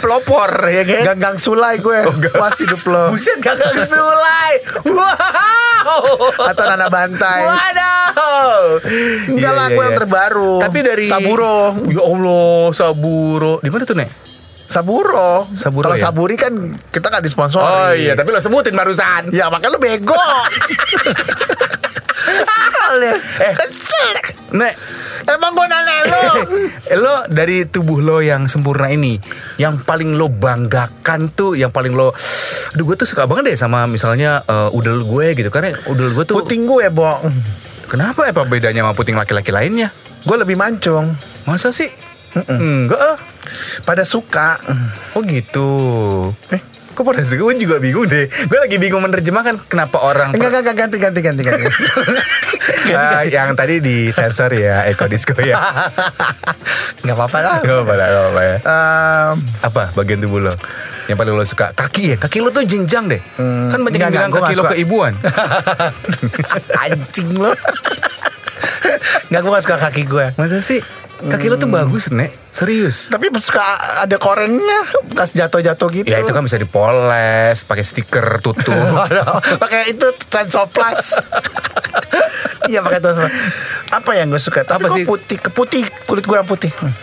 pelopor 0.00 0.48
ya 0.68 0.82
kan? 0.84 1.02
Ganggang 1.14 1.36
Sulai 1.36 1.76
gue 1.80 2.08
Puas 2.32 2.56
hidup 2.56 2.80
lo 2.88 3.12
Buset 3.12 3.36
gak 3.40 3.60
sulai. 3.84 4.52
Wow. 4.88 6.40
Atau 6.48 6.64
Nana 6.68 6.88
Bantai 6.88 7.40
Waduh. 7.44 8.80
Enggak 9.32 9.52
Iya, 9.52 9.58
lah 9.60 9.66
iya, 9.68 9.76
gue 9.76 9.84
yang 9.84 9.94
iya. 9.96 10.00
terbaru 10.00 10.54
Tapi 10.64 10.78
dari 10.80 11.04
Saburo 11.08 11.76
Ya 11.88 12.02
Allah, 12.04 12.72
Saburo. 12.72 13.60
Di 13.60 13.68
mana 13.68 13.84
tuh, 13.84 13.96
Nek? 13.96 14.29
Saburo 14.70 15.50
Saburo 15.50 15.90
Kalau 15.90 15.98
ya? 15.98 16.02
Saburi 16.06 16.38
kan 16.38 16.54
kita 16.94 17.10
gak 17.10 17.26
disponsori 17.26 17.66
Oh 17.66 17.90
iya, 17.90 18.14
tapi 18.14 18.30
lo 18.30 18.38
sebutin 18.38 18.78
barusan. 18.78 19.34
Ya 19.34 19.50
makanya 19.50 19.74
lu 19.74 19.82
bego 19.82 20.14
Kesel 22.20 22.94
ya 23.02 23.14
Eh. 23.18 23.54
Kesel 23.58 24.14
Nek, 24.50 24.74
Emang 25.30 25.54
gue 25.54 25.66
nanya 25.66 25.94
Eh, 26.90 26.98
lo 27.02 27.22
dari 27.26 27.66
tubuh 27.66 28.02
lo 28.02 28.18
yang 28.18 28.50
sempurna 28.50 28.90
ini, 28.90 29.14
yang 29.58 29.78
paling 29.78 30.18
lo 30.18 30.26
banggakan 30.26 31.30
tuh, 31.30 31.54
yang 31.54 31.70
paling 31.70 31.94
lo, 31.94 32.10
aduh 32.74 32.84
gue 32.84 32.96
tuh 32.98 33.06
suka 33.06 33.30
banget 33.30 33.54
deh 33.54 33.58
sama 33.58 33.86
misalnya 33.86 34.42
eh, 34.42 34.70
udel 34.74 35.06
gue 35.06 35.38
gitu, 35.38 35.50
karena 35.54 35.78
udel 35.86 36.10
gue 36.10 36.24
tuh, 36.26 36.34
Puting 36.34 36.66
gue 36.66 36.86
Bo 36.90 37.22
kenapa 37.86 38.26
apa 38.26 38.42
bedanya 38.42 38.82
sama 38.82 38.94
puting 38.94 39.14
laki-laki 39.14 39.50
lainnya? 39.50 39.90
Gue 40.22 40.34
lebih 40.38 40.54
mancung 40.54 41.14
Masa 41.46 41.70
sih? 41.70 41.90
Enggak 42.34 43.00
ah. 43.00 43.16
Pada 43.82 44.06
suka 44.06 44.62
Oh 45.16 45.22
gitu. 45.26 45.68
Eh, 46.54 46.60
kok 46.94 47.02
pada 47.02 47.26
suka? 47.26 47.42
Gue 47.42 47.58
juga 47.58 47.82
bingung 47.82 48.06
deh. 48.06 48.28
Gue 48.28 48.58
lagi 48.58 48.78
bingung 48.78 49.02
menerjemahkan 49.02 49.66
kenapa 49.66 49.98
orang 49.98 50.30
Enggak, 50.30 50.54
enggak, 50.54 50.62
enggak, 50.62 50.76
ganti, 50.78 50.96
ganti, 51.02 51.20
ganti, 51.20 51.42
ganti. 51.42 51.64
Eh, 52.80 53.28
yang 53.28 53.52
tadi 53.52 53.76
di 53.82 54.08
sensor 54.08 54.56
ya 54.56 54.88
Eko 54.88 55.04
Disco 55.04 55.36
ya. 55.36 55.58
Enggak 57.04 57.16
apa-apa 57.16 57.38
lah. 57.40 57.58
Gak 57.60 57.74
apa-apa 57.76 57.94
lah, 57.94 58.06
gak 58.08 58.22
apa-apa 58.22 58.42
ya. 58.42 58.56
Ehm, 58.64 59.34
Apa 59.60 59.82
bagian 59.92 60.18
tubuh 60.24 60.40
lo? 60.48 60.52
Yang 61.06 61.16
paling 61.18 61.34
lo 61.34 61.44
suka 61.44 61.66
Kaki 61.74 62.02
ya? 62.14 62.16
Kaki 62.16 62.38
lo 62.38 62.54
tuh 62.54 62.62
jenjang 62.62 63.10
deh 63.10 63.18
Kan 63.36 63.82
banyak 63.82 63.98
yang 63.98 64.14
enggak, 64.14 64.30
bilang 64.30 64.30
enggak, 64.30 64.44
kaki 64.46 64.54
lo 64.54 64.64
keibuan 64.70 65.12
anjing 66.86 67.30
lo. 67.34 67.52
Enggak, 69.28 69.40
gue 69.42 69.50
gak 69.50 69.64
suka 69.66 69.76
kaki 69.80 70.02
gue. 70.06 70.26
Masa 70.38 70.58
sih? 70.62 70.80
Kaki 71.20 71.52
lo 71.52 71.56
tuh 71.60 71.68
bagus 71.68 72.08
Nek 72.08 72.32
Serius 72.50 73.12
Tapi 73.12 73.28
suka 73.38 73.62
ada 74.02 74.16
korennya, 74.16 74.80
bekas 75.06 75.36
jatuh-jatuh 75.36 75.88
gitu. 75.92 76.08
Ya 76.08 76.18
itu 76.24 76.32
kan 76.32 76.42
bisa 76.42 76.56
dipoles 76.58 77.62
pakai 77.68 77.84
stiker 77.84 78.40
tutup 78.40 78.74
Aduh, 79.06 79.38
pakai 79.60 79.92
itu 79.92 80.06
Tensoplas. 80.28 81.14
Iya 82.70 82.86
pakai 82.86 83.00
Tensoplas. 83.02 83.34
Apa 83.90 84.10
yang 84.14 84.30
gue 84.30 84.38
suka? 84.38 84.62
Tapi 84.62 84.86
Apa 84.86 84.88
kok 84.92 84.96
sih? 84.96 85.04
putih, 85.08 85.38
keputih, 85.42 85.84
kulit 86.06 86.22
gue 86.22 86.38
putih. 86.46 86.70
Hmm. 86.70 86.94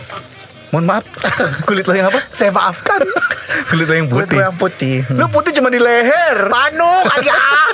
Mohon 0.68 0.84
maaf 0.84 1.04
Kulit 1.68 1.84
lo 1.88 1.94
yang 1.96 2.12
apa? 2.12 2.20
Saya 2.28 2.52
maafkan. 2.52 3.00
Kulit 3.72 3.86
lo 3.88 3.94
yang 3.96 4.08
Kulit 4.08 4.28
putih 4.28 4.36
gue 4.36 4.44
yang 4.44 4.58
putih. 4.60 4.96
Lo 5.16 5.26
putih 5.32 5.52
cuma 5.56 5.72
di 5.72 5.80
leher 5.80 6.36
Panu 6.52 6.92
kali 7.08 7.28
ah. 7.32 7.68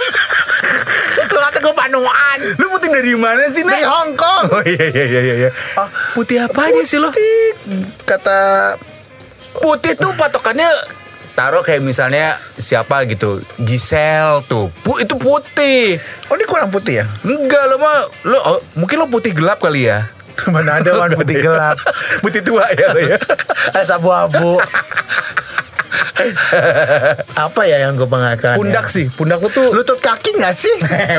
Lu 1.35 1.39
kata 1.43 1.59
gue 1.59 1.75
panu 1.75 1.99
Anoan 1.99 2.39
Lu 2.55 2.67
putih 2.71 2.89
dari 2.95 3.15
mana 3.19 3.51
sih, 3.51 3.67
dari 3.67 3.83
Nek? 3.83 3.91
Hong 3.91 4.11
Kong. 4.15 4.45
Oh 4.55 4.63
iya 4.63 4.87
iya 4.95 5.05
iya 5.11 5.35
iya. 5.47 5.51
Ah, 5.75 5.91
Putih 6.15 6.47
apa 6.47 6.71
aja 6.71 6.83
sih 6.87 7.03
lo? 7.03 7.11
Putih. 7.11 7.59
Kata 8.07 8.39
Putih 9.59 9.99
tuh 9.99 10.15
patokannya 10.15 10.71
taruh 11.35 11.67
kayak 11.67 11.83
misalnya 11.83 12.39
siapa 12.55 13.03
gitu 13.11 13.43
Gisel 13.59 14.47
tuh 14.47 14.71
Pu, 14.87 15.03
itu 15.03 15.19
putih 15.19 15.99
Oh 16.31 16.39
ini 16.39 16.47
kurang 16.47 16.71
putih 16.71 17.03
ya? 17.03 17.05
enggak 17.27 17.63
lo 17.75 17.77
mah 17.83 18.07
lo 18.23 18.39
oh, 18.39 18.59
mungkin 18.79 19.03
lo 19.03 19.11
putih 19.11 19.35
gelap 19.35 19.59
kali 19.59 19.91
ya 19.91 20.15
Mana 20.55 20.83
ada 20.83 20.91
warna 20.99 21.17
putih 21.19 21.43
gelap. 21.43 21.79
Putih 22.25 22.41
tua 22.43 22.67
ya 22.75 22.93
lo 22.93 23.01
ya? 23.01 23.19
Ada 23.79 23.97
abu-abu. 23.99 24.59
Apa 27.37 27.61
ya 27.69 27.85
yang 27.85 27.99
gue 27.99 28.09
banggakan 28.09 28.57
pundak 28.57 28.87
ya? 28.89 28.95
sih. 28.95 29.07
Pundak 29.13 29.43
lo 29.45 29.49
tuh 29.51 29.75
Lutut 29.75 30.01
kaki 30.01 30.39
gak 30.41 30.55
sih? 30.57 30.73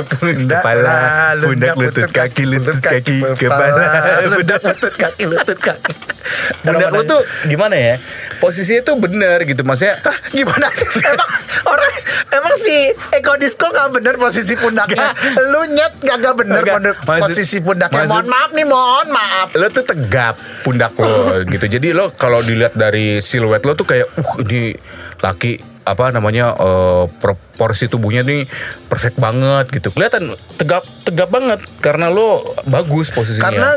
pundak 0.08 0.64
kepala. 0.64 0.98
pundak 1.40 1.76
lutut 1.78 2.10
kaki 2.10 2.44
lutut 2.48 2.80
kaki 2.82 3.18
kepala. 3.38 3.84
Lundak 4.26 4.62
lutut 4.64 4.94
kaki 4.96 5.24
lutut 5.30 5.60
kaki 5.60 6.15
pundak 6.60 6.90
lo 6.90 7.02
tuh 7.04 7.22
gimana 7.46 7.76
ya 7.76 7.96
posisinya 8.38 8.82
tuh 8.84 8.96
bener 8.98 9.42
gitu 9.42 9.62
maksudnya 9.62 9.98
Hah, 10.06 10.18
gimana 10.30 10.68
sih? 10.70 10.88
Emang 11.06 11.30
orang 11.66 11.94
emang 12.32 12.56
si 12.56 12.76
Eko 13.12 13.34
Disco 13.36 13.66
gak 13.68 13.90
bener 13.92 14.16
posisi 14.16 14.54
pundaknya. 14.54 15.14
Lu 15.48 15.66
nyet 15.68 15.94
gak 16.00 16.36
bener 16.36 16.62
Nggak. 16.62 16.76
pundak- 16.76 17.00
Maksud- 17.02 17.24
posisi 17.24 17.58
pundaknya. 17.60 17.98
maksud- 17.98 18.12
mohon 18.12 18.28
maaf 18.28 18.50
nih, 18.52 18.66
mohon 18.66 19.08
maaf. 19.10 19.48
lo 19.54 19.68
tuh 19.70 19.84
tegap 19.84 20.36
pundak 20.62 20.94
lo 20.96 21.10
gitu 21.54 21.66
jadi 21.70 21.88
lo 21.92 22.12
kalau 22.12 22.40
dilihat 22.40 22.74
dari 22.74 23.20
siluet 23.20 23.62
lo 23.62 23.74
tuh 23.74 23.86
kayak 23.86 24.08
uh 24.12 24.34
ini 24.42 24.76
laki 25.18 25.75
apa 25.86 26.10
namanya 26.10 26.58
eh, 26.58 27.06
proporsi 27.22 27.86
tubuhnya 27.86 28.26
nih 28.26 28.50
perfect 28.90 29.22
banget 29.22 29.70
gitu 29.70 29.94
kelihatan 29.94 30.34
tegap 30.58 30.82
tegap 31.06 31.30
banget 31.30 31.62
karena 31.80 32.10
lo 32.10 32.42
bagus 32.66 33.14
posisinya 33.14 33.46
Karena 33.46 33.70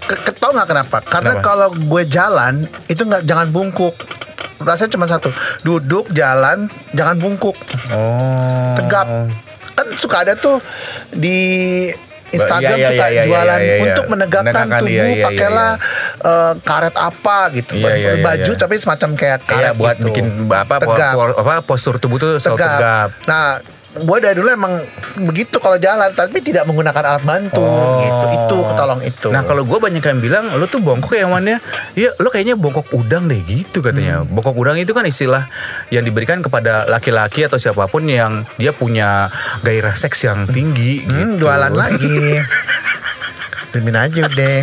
ke, 0.00 0.14
ke, 0.16 0.32
tau 0.34 0.50
gak 0.50 0.66
kenapa? 0.66 0.98
Karena 1.04 1.38
Kenapa? 1.38 1.46
kalau 1.46 1.68
gue 1.76 2.02
jalan 2.08 2.66
itu 2.90 3.02
nggak 3.04 3.22
jangan 3.28 3.48
bungkuk. 3.54 3.94
Rasanya 4.60 4.92
cuma 4.92 5.06
satu, 5.08 5.32
duduk 5.64 6.12
jalan 6.12 6.68
jangan 6.92 7.16
bungkuk, 7.16 7.56
oh 7.96 8.76
tegap. 8.76 9.08
Kan 9.72 9.86
suka 9.96 10.20
ada 10.26 10.36
tuh 10.36 10.60
di 11.16 11.88
Instagram 12.30 12.70
Iya, 12.72 12.78
iya, 12.78 12.88
suka 12.90 13.06
iya, 13.08 13.22
jualan 13.22 13.60
iya, 13.60 13.74
untuk 13.82 14.04
menegakkan 14.06 14.54
Menegakkan, 14.66 14.80
tubuh 14.80 15.14
pakailah 15.20 15.72
eh, 16.20 16.52
karet 16.60 16.96
apa 16.96 17.38
gitu 17.52 17.72
baju 18.20 18.52
tapi 18.56 18.74
semacam 18.76 19.10
kayak 19.14 19.38
karet 19.42 19.60
kayak 19.60 19.72
buat 19.74 19.96
gitu. 19.96 20.06
bikin 20.08 20.26
apa 20.46 20.76
po- 20.78 20.94
tegap. 20.94 21.14
po- 21.14 21.36
apa 21.36 21.54
postur 21.62 21.94
tubuh 21.98 22.16
tuh 22.16 22.32
tegap, 22.38 22.78
tegap. 22.78 23.08
Nah, 23.24 23.58
gue 23.90 24.16
dari 24.22 24.38
dulu 24.38 24.46
emang 24.46 24.78
begitu 25.18 25.58
kalau 25.58 25.74
jalan, 25.74 26.14
tapi 26.14 26.38
tidak 26.38 26.62
menggunakan 26.62 27.02
alat 27.02 27.24
bantu 27.26 27.58
Oh. 27.58 27.98
gitu. 27.98 28.26
Itu 28.30 28.56
ketolong 28.62 29.02
itu. 29.02 29.28
Nah 29.34 29.42
kalau 29.42 29.66
gue 29.66 29.78
banyak 29.78 29.98
yang 29.98 30.20
bilang 30.22 30.44
lo 30.54 30.64
tuh 30.64 30.78
bongkok 30.78 31.18
ya 31.18 31.26
Wan 31.26 31.42
ya 31.42 31.58
Iya 31.98 32.14
lo 32.16 32.30
kayaknya 32.30 32.54
bongkok 32.54 32.86
udang 32.94 33.26
deh 33.26 33.42
gitu 33.42 33.82
katanya 33.82 34.22
Hmm. 34.22 34.30
Bongkok 34.30 34.54
udang 34.54 34.78
itu 34.78 34.94
kan 34.94 35.02
istilah 35.02 35.50
yang 35.90 36.06
diberikan 36.06 36.38
kepada 36.38 36.86
laki-laki 36.86 37.42
atau 37.42 37.58
siapa 37.58 37.90
pun 37.90 38.06
yang 38.06 38.46
dia 38.56 38.70
punya 38.70 39.26
gairah 39.60 39.98
seks 39.98 40.22
yang 40.22 40.46
tinggi 40.46 41.02
hmm, 41.02 41.10
gitu 41.10 41.46
jualan 41.46 41.74
lagi. 41.74 42.38
Diemin 43.74 43.94
aja 43.94 44.26
deh. 44.26 44.62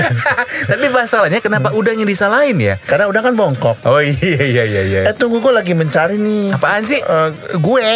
Tapi 0.70 0.86
masalahnya 0.90 1.40
kenapa 1.40 1.72
udangnya 1.74 2.06
disalahin 2.08 2.58
ya? 2.58 2.74
Karena 2.82 3.08
udah 3.08 3.20
kan 3.20 3.32
bongkok. 3.36 3.76
Oh 3.86 4.00
iya 4.00 4.42
iya 4.42 4.64
iya 4.64 4.82
iya 4.82 5.00
Eh 5.08 5.14
tunggu 5.16 5.38
gue 5.42 5.52
lagi 5.52 5.72
mencari 5.76 6.16
nih. 6.18 6.54
Apaan 6.54 6.82
sih? 6.82 6.98
Eh, 7.00 7.28
gue 7.56 7.88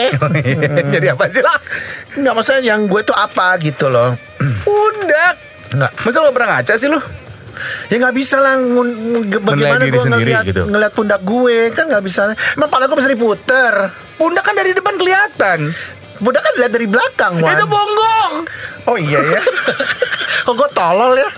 Jadi 0.94 1.06
apa 1.10 1.24
sih 1.30 1.42
lah? 1.44 1.58
nggak 2.16 2.32
maksudnya 2.32 2.62
yang 2.64 2.88
gue 2.88 3.00
tuh 3.04 3.16
apa 3.16 3.60
gitu 3.60 3.92
loh. 3.92 4.16
Udah 4.66 5.30
Nggak. 5.66 5.92
Masa 6.06 6.22
lo 6.22 6.30
pernah 6.30 6.48
ngaca 6.58 6.74
sih 6.78 6.88
lo? 6.88 7.00
Ya 7.88 7.96
nggak 7.96 8.14
bisa 8.14 8.36
lah 8.36 8.60
bagaimana 9.40 9.88
gue 9.88 9.96
ngeliat 9.96 10.44
gitu. 10.44 10.62
ngeliat 10.68 10.92
pundak 10.92 11.20
gue 11.24 11.72
kan 11.72 11.88
nggak 11.88 12.04
bisa. 12.04 12.36
Emang 12.54 12.68
pala 12.70 12.86
gue 12.86 12.96
bisa 12.96 13.10
diputer. 13.10 13.72
Pundak 14.16 14.44
kan 14.44 14.54
dari 14.56 14.72
depan 14.72 14.94
kelihatan 14.96 15.72
Pundak 16.18 16.40
kan 16.40 16.52
dilihat 16.54 16.72
dari 16.72 16.86
belakang, 16.86 17.32
Wan. 17.38 17.52
Itu 17.52 17.66
bonggong 17.66 18.32
Oh 18.84 18.96
iya 18.96 19.20
ya. 19.20 19.40
Kok 20.44 20.54
gue 20.54 20.68
tolol 20.72 21.12
ya? 21.14 21.28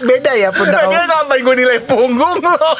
Beda 0.00 0.32
ya 0.32 0.48
pundak 0.50 0.78
Lagian 0.80 1.04
ngapain 1.06 1.40
gue 1.40 1.54
nilai 1.56 1.78
punggung 1.80 2.38
lo 2.40 2.72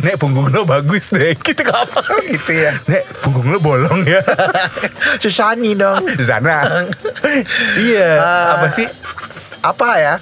Nek 0.00 0.16
punggung 0.16 0.48
lo 0.48 0.62
bagus 0.64 1.10
deh 1.10 1.34
Gitu 1.36 1.62
apa 1.64 2.00
Gitu 2.22 2.52
ya. 2.54 2.72
Nek 2.84 3.02
punggung 3.20 3.48
lo 3.48 3.58
bolong 3.58 4.02
ya 4.02 4.22
Susani 5.22 5.74
dong. 5.74 6.02
Di 6.06 6.24
sana 6.24 6.62
Iya 7.82 8.10
Eh, 8.16 8.46
Apa 8.52 8.66
sih 8.68 8.86
Apa 9.60 9.86
ya? 9.96 10.14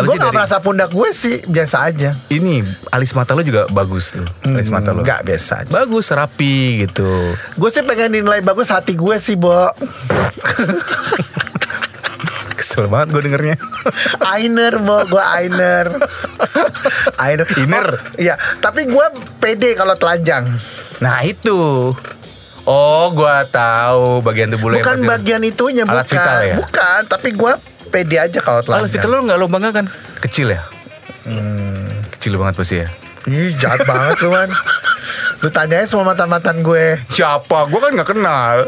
Gue 0.00 0.14
gak 0.14 0.24
dari- 0.24 0.36
merasa 0.36 0.56
pundak 0.58 0.88
gue 0.88 1.08
sih 1.10 1.42
biasa 1.42 1.76
aja. 1.84 2.10
Ini 2.28 2.62
alis 2.88 3.10
mata 3.12 3.32
lo 3.32 3.40
juga 3.40 3.66
bagus 3.66 4.10
tuh 4.10 4.22
Alis 4.44 4.68
mata 4.68 4.90
lo 4.90 5.00
Gak 5.00 5.24
biasa 5.24 5.62
aja. 5.62 5.70
Bagus 5.74 6.06
rapi 6.08 6.54
gitu 6.82 7.34
Gue 7.54 7.68
sih 7.68 7.82
pengen 7.82 8.14
dinilai 8.14 8.38
bagus 8.40 8.68
hati 8.68 8.92
gue 8.92 9.16
sih, 9.16 9.34
Bo. 9.34 9.72
Kesel 12.54 12.86
banget 12.86 13.08
gue 13.10 13.22
dengernya 13.24 13.56
Ainer, 14.24 14.74
Bo. 14.76 15.06
Gue 15.06 15.22
Ainer. 15.22 15.86
Ainer. 17.16 17.46
Iner. 17.56 17.86
Oh, 17.88 18.18
Iya. 18.18 18.34
Tapi 18.58 18.84
gue 18.84 19.06
pede 19.38 19.72
kalau 19.72 19.94
telanjang. 19.94 20.46
Nah 20.98 21.22
itu 21.22 21.94
Oh 22.62 23.08
gua 23.10 23.48
tahu 23.48 24.20
bagian 24.20 24.52
tubuh 24.52 24.68
lo 24.68 24.76
yang 24.76 24.84
Bukan 24.84 25.08
bagian 25.08 25.40
itunya, 25.40 25.82
Alat 25.82 26.04
bukan. 26.04 26.12
vital 26.12 26.38
ya? 26.42 26.56
Bukan. 26.58 27.00
Tapi 27.08 27.28
gue 27.32 27.52
pede 27.88 28.16
aja 28.16 28.38
kalau 28.38 28.60
telanjang. 28.62 28.92
vital 28.94 29.10
lo 29.10 29.18
gak 29.24 29.38
lo 29.38 29.46
banggakan 29.48 29.86
Kecil 30.20 30.52
ya 30.52 30.62
Kecil 32.14 32.36
banget 32.36 32.54
pasti 32.56 32.76
ya 32.84 32.88
Ih, 33.28 33.52
jahat 33.60 33.84
banget 33.84 34.24
lu, 34.24 34.32
Man. 34.32 34.48
Lu 35.38 35.48
tanyain 35.54 35.86
semua 35.86 36.10
mantan-mantan 36.10 36.66
gue. 36.66 36.98
Siapa? 37.14 37.70
Gue 37.70 37.78
kan 37.78 37.94
gak 37.94 38.10
kenal 38.10 38.66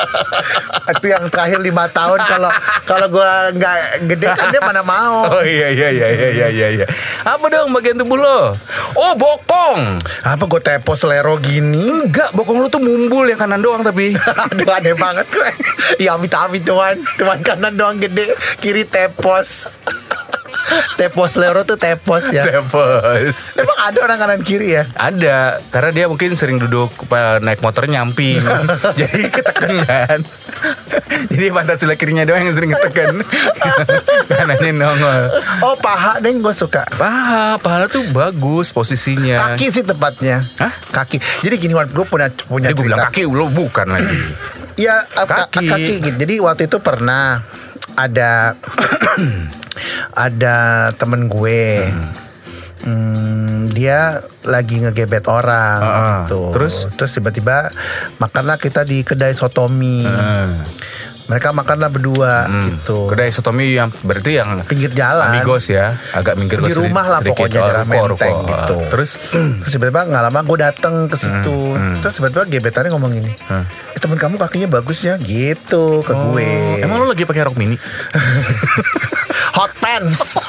Itu 0.94 1.06
yang 1.10 1.26
terakhir 1.30 1.58
lima 1.62 1.86
tahun 1.90 2.18
kalau 2.22 2.50
kalau 2.86 3.06
gue 3.06 3.30
nggak 3.58 3.76
gede 4.10 4.26
kan 4.26 4.46
dia 4.50 4.62
mana 4.62 4.82
mau. 4.82 5.22
Oh 5.30 5.44
iya 5.46 5.70
iya 5.70 5.88
iya 5.94 6.08
iya 6.10 6.28
iya 6.30 6.46
iya 6.50 6.68
iya. 6.82 6.86
Apa 7.22 7.46
dong 7.46 7.70
bagian 7.70 7.98
tubuh 7.98 8.18
lo? 8.18 8.54
Oh 8.98 9.12
bokong. 9.14 10.02
Apa 10.26 10.44
gue 10.50 10.60
tepo 10.60 10.98
selero 10.98 11.38
gini? 11.38 12.06
Enggak, 12.06 12.34
bokong 12.34 12.58
lo 12.58 12.66
tuh 12.66 12.82
mumbul 12.82 13.30
yang 13.30 13.38
kanan 13.38 13.62
doang 13.62 13.86
tapi. 13.86 14.14
Aduh 14.50 14.70
aneh 14.74 14.94
banget 14.98 15.26
gue. 15.30 15.50
Ya 16.02 16.18
amit-amit 16.18 16.66
tuan. 16.66 16.98
Tuan 17.14 17.38
kanan 17.46 17.78
doang 17.78 18.02
gede, 18.02 18.34
kiri 18.58 18.82
tepos. 18.86 19.70
Tepos 20.96 21.30
selero 21.30 21.62
tuh 21.62 21.74
tepos 21.74 22.28
ya. 22.28 22.44
Tepos. 22.44 23.54
Emang 23.54 23.78
ada 23.80 23.98
orang 24.00 24.18
kanan 24.18 24.40
kiri 24.40 24.74
ya? 24.74 24.84
Ada, 24.92 25.60
karena 25.68 25.90
dia 25.90 26.04
mungkin 26.06 26.32
sering 26.32 26.56
duduk 26.56 26.90
pa- 27.06 27.38
naik 27.38 27.58
motor 27.58 27.84
nyamping, 27.84 28.40
jadi 29.00 29.28
ketekan 29.28 29.72
kan. 29.82 30.18
jadi 31.26 31.50
pantat 31.50 31.76
sebelah 31.76 31.96
kirinya 31.96 32.22
doang 32.22 32.42
yang 32.42 32.52
sering 32.52 32.70
ketekan, 32.70 33.22
kanannya 34.26 34.72
nongol. 34.72 35.22
Oh 35.60 35.74
paha 35.76 36.18
deh 36.18 36.32
gue 36.32 36.54
suka. 36.54 36.84
Paha, 36.90 37.56
paha 37.56 37.86
tuh 37.86 38.04
bagus 38.10 38.70
posisinya. 38.70 39.54
Kaki 39.54 39.66
sih 39.70 39.82
tepatnya. 39.82 40.44
Hah? 40.56 40.72
Kaki. 40.90 41.18
Jadi 41.40 41.54
gini 41.58 41.72
gue 41.72 42.04
punya 42.04 42.28
punya 42.44 42.68
Jadi 42.68 42.76
gue 42.76 42.84
bilang 42.86 42.98
kaki 43.04 43.22
lo 43.24 43.46
bukan 43.48 43.86
lagi. 43.88 44.18
Iya 44.76 45.04
ka- 45.06 45.48
Kaki. 45.48 45.66
kaki. 45.66 45.94
gitu. 46.02 46.16
Jadi 46.18 46.34
waktu 46.40 46.62
itu 46.66 46.78
pernah 46.78 47.40
ada 47.96 48.54
ada 50.14 50.56
temen 50.96 51.26
gue. 51.26 51.86
Hmm, 52.80 53.68
dia 53.68 54.24
lagi 54.40 54.80
ngegebet 54.80 55.28
orang 55.28 55.80
Ah, 55.80 55.92
ah. 55.92 56.04
gitu. 56.24 56.48
Terus? 56.56 56.88
terus 56.96 57.12
tiba-tiba 57.12 57.68
makanlah 58.16 58.56
kita 58.56 58.88
di 58.88 59.04
kedai 59.04 59.36
sotomi. 59.36 60.00
Hmm. 60.08 60.64
Mereka 61.30 61.54
makanlah 61.54 61.86
berdua 61.86 62.32
gitu. 62.60 63.06
Kedai 63.06 63.30
sotomi 63.30 63.72
yang 63.72 63.94
berarti 63.96 64.34
yang 64.34 64.66
Pinggir 64.66 64.90
jalan. 64.90 65.30
Amigos 65.30 65.70
ya, 65.70 65.94
agak 66.10 66.34
minggir 66.34 66.58
di 66.58 66.74
rumah 66.74 67.06
lah 67.06 67.20
sedikit. 67.22 67.46
pokoknya 67.46 67.54
Oh, 67.56 67.64
daerah 67.64 67.82
ruko, 67.84 67.94
menteng 67.94 68.34
ruko. 68.34 68.50
gitu. 68.50 68.76
Terus 68.90 69.10
Terus 69.62 69.70
tiba-tiba 69.70 70.00
nggak 70.04 70.22
lama 70.26 70.40
gue 70.42 70.58
dateng 70.58 70.94
ke 71.06 71.14
situ. 71.14 71.58
Hmm, 71.70 72.02
Terus 72.02 72.12
tiba-tiba 72.12 72.42
gebetannya 72.44 72.90
ngomong 72.90 73.10
gini, 73.14 73.30
eh, 73.30 73.64
temen 73.96 74.16
kamu 74.16 74.36
kakinya 74.36 74.68
bagus 74.72 75.00
ya, 75.00 75.14
gitu 75.16 76.02
ke 76.02 76.10
gue. 76.10 76.50
Oh, 76.74 76.82
emang 76.82 76.98
lo 76.98 77.06
lagi 77.06 77.22
pakai 77.22 77.46
rok 77.46 77.54
mini? 77.54 77.78
hot 79.56 79.70
pants. 79.78 80.34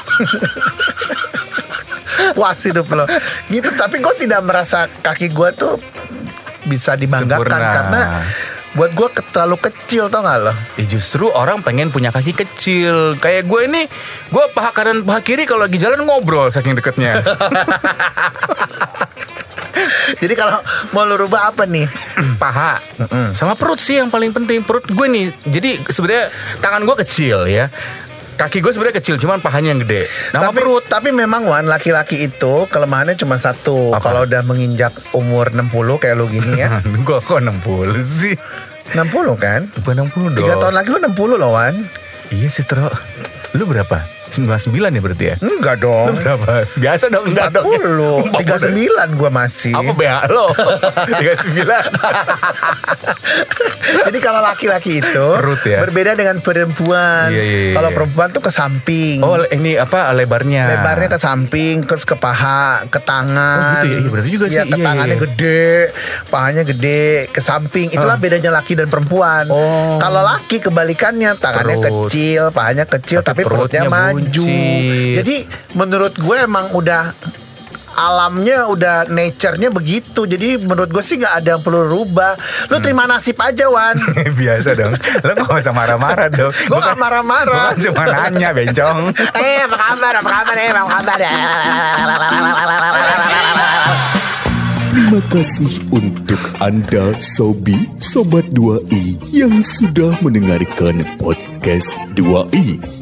Puas 2.32 2.58
hidup 2.60 2.86
lo. 2.88 3.04
Gitu, 3.46 3.68
tapi 3.72 3.98
gue 3.98 4.14
tidak 4.16 4.40
merasa 4.40 4.86
kaki 4.86 5.30
gue 5.30 5.48
tuh 5.52 5.74
bisa 6.62 6.94
dibanggakan 6.94 7.42
Sempurna. 7.42 7.72
karena 7.72 8.02
buat 8.72 8.90
gue 8.90 9.08
ke- 9.10 9.24
terlalu 9.28 9.56
kecil 9.60 10.08
tau 10.08 10.20
gak 10.20 10.38
lo? 10.40 10.52
Ya 10.74 10.84
justru 10.86 11.28
orang 11.28 11.60
pengen 11.60 11.88
punya 11.88 12.08
kaki 12.08 12.32
kecil. 12.32 13.14
Kayak 13.16 13.44
gue 13.44 13.60
ini 13.64 13.82
Gue 14.28 14.44
paha 14.48 14.72
kanan 14.72 15.02
paha 15.02 15.20
kiri 15.20 15.44
Kalau 15.44 15.64
lagi 15.64 15.76
jalan 15.76 16.00
ngobrol 16.02 16.48
saking 16.48 16.74
deketnya. 16.74 17.20
Jadi 20.12 20.34
kalau 20.36 20.60
mau 20.92 21.02
lu 21.02 21.16
rubah 21.16 21.50
apa 21.50 21.64
nih? 21.64 21.88
paha. 22.42 22.78
Sama 23.32 23.54
perut 23.54 23.80
sih 23.80 23.96
yang 23.96 24.08
paling 24.08 24.30
penting. 24.30 24.62
Perut 24.62 24.84
gue 24.84 25.06
nih 25.06 25.32
jadi 25.42 25.80
sebenarnya 25.84 26.28
tangan 26.60 26.84
gue 26.84 26.96
kecil 27.02 27.44
ya 27.46 27.66
kaki 28.32 28.58
gue 28.58 28.72
sebenarnya 28.72 28.96
kecil 28.98 29.16
cuman 29.16 29.38
pahanya 29.38 29.76
yang 29.76 29.80
gede 29.80 30.08
nama 30.32 30.50
tapi, 30.50 30.56
perut 30.58 30.84
tapi 30.84 31.08
memang 31.12 31.44
Wan 31.44 31.66
laki-laki 31.66 32.24
itu 32.24 32.66
kelemahannya 32.66 33.14
cuma 33.14 33.36
satu. 33.36 33.92
Kalau 33.98 34.24
udah 34.24 34.42
menginjak 34.42 34.92
umur 35.12 35.52
60 35.52 35.72
kayak 35.98 36.16
lu 36.16 36.26
gini 36.26 36.58
ya. 36.58 36.80
gue 37.06 37.18
kok 37.20 37.38
60 37.38 37.62
sih 38.02 38.34
60 38.92 39.08
kan? 39.38 39.60
bukan 39.80 39.94
60 40.10 40.36
dong 40.36 40.42
Tiga 40.42 40.54
tahun 40.58 40.74
lagi 40.74 40.88
lu 40.90 40.98
60 41.00 41.40
loh 41.40 41.50
Wan. 41.54 41.74
iya 42.32 42.48
sih 42.48 42.64
Tro 42.64 42.88
lu 43.52 43.64
berapa 43.64 44.21
99 44.32 44.72
ya 44.72 45.00
berarti 45.00 45.24
ya 45.24 45.36
Enggak 45.38 45.76
dong. 45.78 46.14
berapa 46.18 46.64
biasa 46.74 47.04
dong 47.08 47.24
enggak 47.28 47.48
dong 47.52 47.64
40 47.68 48.40
39 48.40 49.18
gua 49.20 49.30
masih. 49.30 49.74
apa 49.74 49.92
BA 49.92 50.20
lo 50.28 50.48
39 51.20 51.52
Jadi 53.82 54.18
kalau 54.18 54.40
laki-laki 54.40 55.00
itu 55.00 55.26
Perut 55.36 55.62
ya? 55.62 55.82
berbeda 55.82 56.14
dengan 56.14 56.38
perempuan. 56.40 57.28
Iya, 57.28 57.42
iya, 57.42 57.58
iya, 57.68 57.74
kalau 57.74 57.90
iya. 57.90 57.96
perempuan 57.96 58.28
tuh 58.30 58.40
ke 58.40 58.48
samping. 58.48 59.18
oh 59.20 59.36
ini 59.48 59.76
apa 59.76 60.12
lebarnya 60.12 60.64
Lebarnya 60.70 61.08
ke 61.10 61.18
samping, 61.18 61.84
terus 61.84 62.06
ke 62.06 62.14
paha, 62.14 62.86
ke 62.86 62.98
tangan. 62.98 63.82
Oh, 63.82 63.84
gitu 63.84 63.92
ya? 63.92 64.00
Iya, 64.00 64.08
berarti 64.08 64.30
juga 64.30 64.46
sih. 64.46 64.56
Iya, 64.56 64.64
ke 64.64 64.70
Iya, 64.72 64.84
tangannya 64.84 65.06
iya, 65.08 65.18
iya. 65.18 65.24
gede, 65.26 65.66
pahanya 66.30 66.62
gede, 66.62 67.04
ke 67.28 67.40
samping. 67.40 67.86
Itulah 67.90 68.16
bedanya 68.16 68.50
laki 68.50 68.72
dan 68.74 68.88
perempuan. 68.88 69.50
Oh. 69.50 69.98
Kalau 69.98 70.22
laki 70.22 70.62
kebalikannya, 70.62 71.36
tangannya 71.36 71.76
Perut. 71.78 72.08
kecil, 72.08 72.42
pahanya 72.50 72.84
kecil, 72.86 73.20
Tapi 73.20 73.28
tapi, 73.34 73.40
perutnya, 73.44 73.82
perutnya 73.84 74.14
maju. 74.14 74.21
Jadi 75.16 75.36
menurut 75.72 76.14
gue 76.14 76.36
emang 76.38 76.70
udah 76.72 77.10
alamnya 77.92 78.64
udah 78.66 79.04
nature-nya 79.06 79.68
begitu. 79.68 80.24
Jadi 80.24 80.56
menurut 80.56 80.88
gue 80.88 81.04
sih 81.04 81.20
nggak 81.20 81.34
ada 81.38 81.48
yang 81.54 81.62
perlu 81.62 81.84
rubah. 81.84 82.40
Lu 82.66 82.80
Hmm. 82.80 82.84
terima 82.84 83.04
nasib 83.04 83.36
aja, 83.36 83.68
Wan. 83.68 84.00
biasa 84.40 84.72
dong 84.72 84.96
lo 84.96 85.30
gak 85.36 85.60
usah 85.60 85.76
marah-marah 85.76 86.32
dong 86.32 86.52
Gue 86.72 86.80
gak 86.80 86.96
marah-marah. 86.96 87.76
Gue 87.76 87.92
cuma 87.92 88.08
nanya 88.08 88.50
bencong 88.50 89.12
eh, 89.44 89.60
apa 89.62 89.76
kabar? 89.76 90.12
Apa 90.18 90.30
kabar? 90.40 90.56
Eh, 90.56 90.70
apa 90.72 90.88
kabar? 90.88 91.20
Terima 94.92 95.20
kasih 95.28 95.72
untuk 95.88 96.40
Anda 96.60 97.16
Sobi 97.16 97.88
Sobat 97.96 98.44
2i 98.52 99.16
yang 99.32 99.64
sudah 99.64 100.16
mendengarkan 100.20 101.00
podcast 101.16 101.96
2i. 102.12 103.01